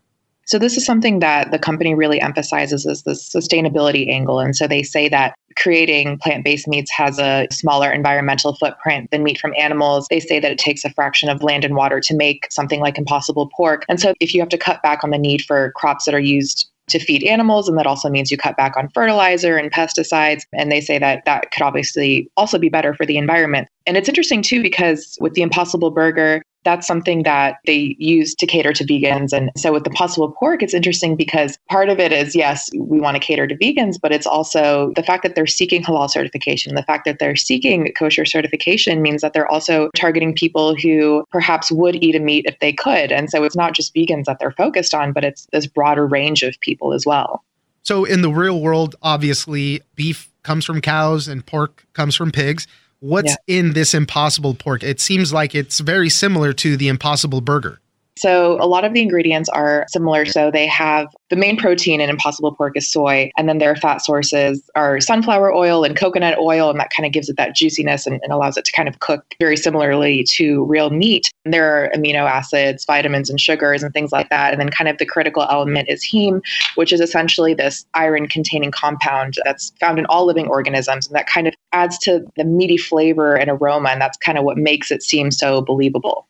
So 0.48 0.60
this 0.60 0.78
is 0.78 0.86
something 0.86 1.20
that 1.20 1.50
the 1.50 1.58
company 1.58 1.96
really 1.96 2.22
emphasizes 2.22 2.86
is 2.86 3.02
the 3.02 3.14
sustainability 3.14 4.12
angle. 4.12 4.40
And 4.40 4.56
so 4.56 4.68
they 4.68 4.84
say 4.84 5.10
that 5.10 5.34
creating 5.58 6.20
plant-based 6.20 6.68
meats 6.68 6.92
has 6.92 7.18
a 7.18 7.48
smaller 7.52 7.92
environmental 7.92 8.56
footprint 8.56 9.10
than 9.10 9.24
meat 9.24 9.40
from 9.40 9.56
animals. 9.58 10.06
They 10.10 10.20
say 10.20 10.40
that 10.40 10.52
it 10.52 10.60
takes 10.60 10.86
a 10.86 10.92
fraction 10.92 11.30
of 11.30 11.42
land 11.42 11.66
and 11.66 11.76
water 11.76 12.00
to 12.02 12.16
make 12.16 12.46
something 12.52 12.80
like 12.80 13.00
impossible 13.00 13.50
pork. 13.58 13.86
And 13.90 14.00
so 14.00 14.14
if 14.20 14.36
you 14.36 14.40
have 14.40 14.50
to 14.50 14.58
cut 14.58 14.84
back 14.84 15.04
on 15.04 15.10
the 15.10 15.18
need 15.18 15.42
for 15.42 15.72
crops 15.72 16.06
that 16.06 16.14
are 16.14 16.20
used 16.20 16.70
to 16.88 17.00
feed 17.00 17.24
animals 17.24 17.68
and 17.68 17.78
that 17.78 17.88
also 17.88 18.10
means 18.10 18.30
you 18.30 18.38
cut 18.38 18.58
back 18.58 18.78
on 18.78 18.90
fertilizer 18.90 19.58
and 19.58 19.72
pesticides 19.72 20.44
and 20.54 20.72
they 20.72 20.82
say 20.82 21.00
that 21.00 21.24
that 21.26 21.52
could 21.52 21.64
obviously 21.64 22.30
also 22.38 22.58
be 22.58 22.70
better 22.70 22.94
for 22.94 23.06
the 23.06 23.18
environment. 23.18 23.68
And 23.86 23.98
it's 23.98 24.10
interesting 24.10 24.42
too 24.42 24.62
because 24.62 25.18
with 25.20 25.34
the 25.34 25.42
impossible 25.42 25.92
burger 25.92 26.44
that's 26.66 26.86
something 26.86 27.24
that 27.24 27.60
they 27.66 27.96
use 28.00 28.36
to 28.36 28.46
cater 28.46 28.74
to 28.74 28.84
vegans. 28.84 29.32
And 29.32 29.52
so 29.56 29.72
with 29.72 29.86
the 29.86 29.90
possible 29.92 30.32
Pork, 30.38 30.62
it's 30.62 30.74
interesting 30.74 31.16
because 31.16 31.58
part 31.70 31.90
of 31.90 32.00
it 32.00 32.12
is, 32.12 32.36
yes, 32.36 32.70
we 32.76 33.00
want 33.00 33.16
to 33.16 33.20
cater 33.20 33.48
to 33.48 33.56
vegans, 33.56 33.96
but 34.02 34.12
it's 34.12 34.28
also 34.28 34.92
the 34.96 35.04
fact 35.04 35.24
that 35.24 35.36
they're 35.36 35.48
seeking 35.48 35.84
halal 35.84 36.10
certification. 36.10 36.76
The 36.76 36.84
fact 36.84 37.06
that 37.06 37.20
they're 37.20 37.36
seeking 37.36 37.92
kosher 37.94 38.26
certification 38.26 39.02
means 39.02 39.22
that 39.22 39.34
they're 39.34 39.50
also 39.50 39.90
targeting 39.96 40.36
people 40.36 40.76
who 40.76 41.24
perhaps 41.32 41.72
would 41.72 42.04
eat 42.04 42.16
a 42.16 42.20
meat 42.20 42.46
if 42.48 42.60
they 42.60 42.74
could. 42.74 43.12
And 43.12 43.30
so 43.30 43.44
it's 43.44 43.56
not 43.56 43.74
just 43.74 43.94
vegans 43.94 44.26
that 44.26 44.40
they're 44.40 44.52
focused 44.52 44.94
on, 44.94 45.14
but 45.14 45.24
it's 45.24 45.48
this 45.52 45.68
broader 45.68 46.06
range 46.06 46.44
of 46.44 46.60
people 46.60 46.92
as 46.94 47.06
well. 47.06 47.44
So 47.84 48.04
in 48.04 48.24
the 48.24 48.30
real 48.32 48.60
world, 48.62 48.96
obviously, 49.04 49.82
beef 49.96 50.32
comes 50.42 50.66
from 50.66 50.82
cows 50.82 51.28
and 51.28 51.46
pork 51.46 51.86
comes 51.94 52.16
from 52.16 52.32
pigs. 52.32 52.68
What's 53.06 53.38
yeah. 53.46 53.60
in 53.60 53.74
this 53.74 53.94
impossible 53.94 54.56
pork? 54.56 54.82
It 54.82 55.00
seems 55.00 55.32
like 55.32 55.54
it's 55.54 55.80
very 55.80 56.10
similar 56.10 56.54
to 56.54 56.76
the 56.76 56.88
impossible 56.88 57.40
burger. 57.40 57.80
So, 58.18 58.58
a 58.62 58.68
lot 58.68 58.86
of 58.86 58.94
the 58.94 59.02
ingredients 59.02 59.50
are 59.50 59.86
similar. 59.90 60.26
So, 60.26 60.50
they 60.50 60.68
have 60.68 61.08
the 61.30 61.36
main 61.36 61.58
protein 61.58 62.00
in 62.00 62.10
Impossible 62.10 62.56
Pork 62.56 62.78
is 62.78 62.90
soy, 62.90 63.30
and 63.38 63.50
then 63.50 63.58
their 63.58 63.76
fat 63.76 63.98
sources 63.98 64.70
are 64.74 65.02
sunflower 65.02 65.54
oil 65.54 65.84
and 65.84 65.98
coconut 65.98 66.38
oil, 66.40 66.70
and 66.70 66.80
that 66.80 66.92
kind 66.92 67.06
of 67.06 67.12
gives 67.12 67.28
it 67.28 67.36
that 67.36 67.56
juiciness 67.56 68.08
and, 68.08 68.22
and 68.24 68.32
allows 68.32 68.56
it 68.56 68.64
to 68.66 68.72
kind 68.72 68.88
of 68.88 69.00
cook 69.00 69.36
very 69.38 69.58
similarly 69.58 70.24
to 70.24 70.64
real 70.64 70.92
meat. 70.92 71.30
And 71.44 71.54
there 71.54 71.70
are 71.70 71.92
amino 71.94 72.30
acids, 72.30 72.86
vitamins, 72.86 73.30
and 73.30 73.40
sugars, 73.40 73.84
and 73.84 73.94
things 73.94 74.14
like 74.14 74.30
that. 74.30 74.54
And 74.54 74.62
then, 74.62 74.70
kind 74.70 74.88
of 74.88 74.98
the 74.98 75.06
critical 75.06 75.46
element 75.50 75.90
is 75.90 76.02
heme, 76.02 76.42
which 76.76 76.94
is 76.94 77.02
essentially 77.02 77.54
this 77.54 77.86
iron 77.96 78.28
containing 78.28 78.72
compound 78.72 79.36
that's 79.44 79.74
found 79.82 80.00
in 80.00 80.06
all 80.06 80.26
living 80.26 80.48
organisms, 80.48 81.08
and 81.08 81.16
that 81.16 81.28
kind 81.28 81.48
of 81.48 81.54
adds 81.74 81.98
to 82.00 82.26
the 82.38 82.46
meaty 82.46 82.78
flavor 82.78 83.36
and 83.36 83.50
aroma, 83.50 83.90
and 83.90 84.00
that's 84.00 84.18
kind 84.18 84.38
of 84.38 84.46
what 84.46 84.58
makes 84.58 84.90
it 84.90 85.04
seem 85.04 85.32
so 85.32 85.62
believable. 85.62 86.26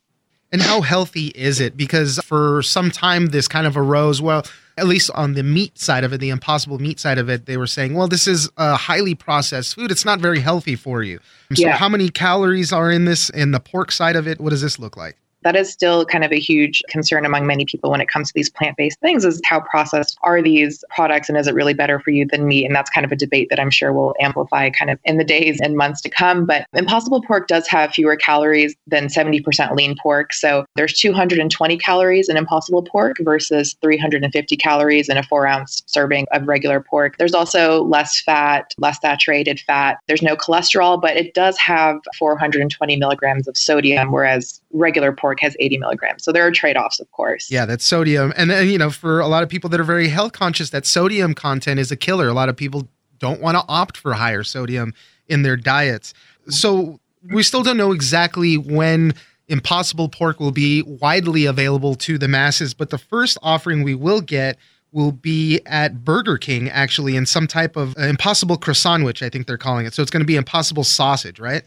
And 0.55 0.61
how 0.61 0.79
healthy 0.79 1.33
is 1.35 1.59
it? 1.59 1.75
Because 1.75 2.17
for 2.23 2.63
some 2.63 2.89
time, 2.89 3.25
this 3.25 3.45
kind 3.45 3.67
of 3.67 3.75
arose. 3.75 4.21
Well, 4.21 4.45
at 4.77 4.87
least 4.87 5.11
on 5.13 5.33
the 5.33 5.43
meat 5.43 5.77
side 5.77 6.05
of 6.05 6.13
it, 6.13 6.19
the 6.19 6.29
impossible 6.29 6.79
meat 6.79 6.97
side 6.97 7.17
of 7.17 7.29
it, 7.29 7.45
they 7.45 7.57
were 7.57 7.67
saying, 7.67 7.93
well, 7.93 8.07
this 8.07 8.25
is 8.25 8.49
a 8.55 8.77
highly 8.77 9.15
processed 9.15 9.75
food. 9.75 9.91
It's 9.91 10.05
not 10.05 10.21
very 10.21 10.39
healthy 10.39 10.77
for 10.77 11.03
you. 11.03 11.19
So, 11.53 11.63
yeah. 11.63 11.75
how 11.75 11.89
many 11.89 12.07
calories 12.07 12.71
are 12.71 12.89
in 12.89 13.03
this? 13.03 13.29
In 13.29 13.51
the 13.51 13.59
pork 13.59 13.91
side 13.91 14.15
of 14.15 14.29
it, 14.29 14.39
what 14.39 14.51
does 14.51 14.61
this 14.61 14.79
look 14.79 14.95
like? 14.95 15.17
That 15.45 15.55
is 15.55 15.71
still 15.71 16.05
kind 16.05 16.23
of 16.23 16.31
a 16.31 16.39
huge 16.39 16.83
concern 16.89 17.23
among 17.23 17.45
many 17.45 17.65
people 17.65 17.91
when 17.91 18.01
it 18.01 18.07
comes 18.07 18.27
to 18.27 18.33
these 18.33 18.49
plant-based 18.49 18.99
things 18.99 19.23
is 19.23 19.39
how 19.45 19.59
processed 19.61 20.17
are 20.23 20.41
these 20.41 20.83
products 20.89 21.29
and 21.29 21.37
is 21.37 21.45
it 21.47 21.53
really 21.53 21.75
better 21.75 21.99
for 21.99 22.09
you 22.09 22.25
than 22.25 22.47
meat? 22.47 22.65
And 22.65 22.75
that's 22.75 22.89
kind 22.89 23.05
of 23.05 23.11
a 23.11 23.15
debate 23.15 23.49
that 23.49 23.59
i'm 23.59 23.69
sure 23.69 23.93
will 23.93 24.15
amplify 24.19 24.71
kind 24.71 24.89
of 24.89 24.99
in 25.05 25.17
the 25.17 25.23
days 25.23 25.59
and 25.61 25.77
months 25.77 26.01
to 26.01 26.09
come. 26.09 26.45
But 26.47 26.65
impossible 26.73 27.21
pork 27.21 27.47
does 27.47 27.67
have 27.67 27.91
fewer 27.91 28.15
calories 28.15 28.75
than 28.87 29.05
70% 29.05 29.75
lean 29.75 29.95
pork. 30.01 30.33
So 30.33 30.65
there's 30.75 30.93
220 30.93 31.77
calories 31.77 32.27
in 32.27 32.37
impossible 32.37 32.81
pork 32.81 33.17
versus 33.19 33.75
350 33.81 34.57
calories 34.57 35.09
in 35.09 35.17
a 35.17 35.23
four 35.23 35.45
ounce 35.45 35.83
serving 35.85 36.25
of 36.31 36.47
regular 36.47 36.81
pork. 36.81 37.17
There's 37.19 37.35
also 37.35 37.83
less 37.83 38.19
fat 38.19 38.73
less 38.79 38.99
saturated 38.99 39.59
fat. 39.59 39.99
There's 40.07 40.23
no 40.23 40.35
cholesterol 40.35 40.99
but 40.99 41.15
it 41.15 41.35
does 41.35 41.55
have 41.59 41.99
420 42.17 42.97
milligrams 42.97 43.47
of 43.47 43.55
sodium 43.55 44.11
whereas 44.11 44.59
regular 44.71 45.11
pork 45.11 45.34
has 45.39 45.55
80 45.59 45.77
milligrams. 45.77 46.23
So 46.23 46.31
there 46.31 46.45
are 46.45 46.51
trade 46.51 46.77
offs, 46.77 46.99
of 46.99 47.11
course. 47.11 47.49
Yeah, 47.51 47.65
that's 47.65 47.85
sodium. 47.85 48.33
And 48.37 48.49
then, 48.49 48.67
you 48.69 48.77
know, 48.77 48.89
for 48.89 49.19
a 49.19 49.27
lot 49.27 49.43
of 49.43 49.49
people 49.49 49.69
that 49.71 49.79
are 49.79 49.85
very 49.85 50.07
health 50.07 50.33
conscious, 50.33 50.69
that 50.71 50.85
sodium 50.85 51.33
content 51.33 51.79
is 51.79 51.91
a 51.91 51.95
killer. 51.95 52.27
A 52.27 52.33
lot 52.33 52.49
of 52.49 52.57
people 52.57 52.87
don't 53.19 53.41
want 53.41 53.55
to 53.57 53.63
opt 53.67 53.97
for 53.97 54.13
higher 54.13 54.43
sodium 54.43 54.93
in 55.27 55.41
their 55.41 55.57
diets. 55.57 56.13
So 56.49 56.99
we 57.33 57.43
still 57.43 57.63
don't 57.63 57.77
know 57.77 57.91
exactly 57.91 58.57
when 58.57 59.13
Impossible 59.47 60.09
Pork 60.09 60.39
will 60.39 60.51
be 60.51 60.81
widely 60.83 61.45
available 61.45 61.95
to 61.95 62.17
the 62.17 62.27
masses, 62.27 62.73
but 62.73 62.89
the 62.89 62.97
first 62.97 63.37
offering 63.41 63.83
we 63.83 63.95
will 63.95 64.21
get 64.21 64.57
will 64.91 65.11
be 65.11 65.59
at 65.65 66.03
Burger 66.05 66.37
King, 66.37 66.69
actually, 66.69 67.15
in 67.15 67.25
some 67.25 67.47
type 67.47 67.75
of 67.75 67.97
uh, 67.97 68.03
Impossible 68.03 68.57
croissant, 68.57 69.03
which 69.03 69.21
I 69.21 69.29
think 69.29 69.45
they're 69.45 69.57
calling 69.57 69.85
it. 69.85 69.93
So 69.93 70.01
it's 70.01 70.09
going 70.09 70.21
to 70.21 70.27
be 70.27 70.37
Impossible 70.37 70.83
sausage, 70.83 71.39
right? 71.39 71.63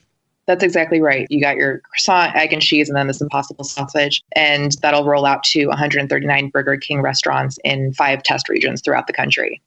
That's 0.49 0.65
exactly 0.65 1.03
right. 1.03 1.27
You 1.29 1.43
got 1.43 1.57
your 1.57 1.81
croissant, 1.81 2.35
egg 2.35 2.55
and 2.55 2.63
cheese, 2.63 2.89
and 2.89 2.97
then 2.97 3.07
this 3.07 3.21
impossible 3.21 3.65
sausage. 3.65 4.25
And 4.35 4.73
that'll 4.81 5.05
roll 5.05 5.27
out 5.27 5.43
to 5.45 5.67
139 5.67 6.49
Burger 6.49 6.79
King 6.79 7.03
restaurants 7.03 7.59
in 7.65 7.93
five 7.93 8.23
test 8.23 8.49
regions 8.49 8.81
throughout 8.81 9.07
the 9.07 9.13
country. 9.13 9.61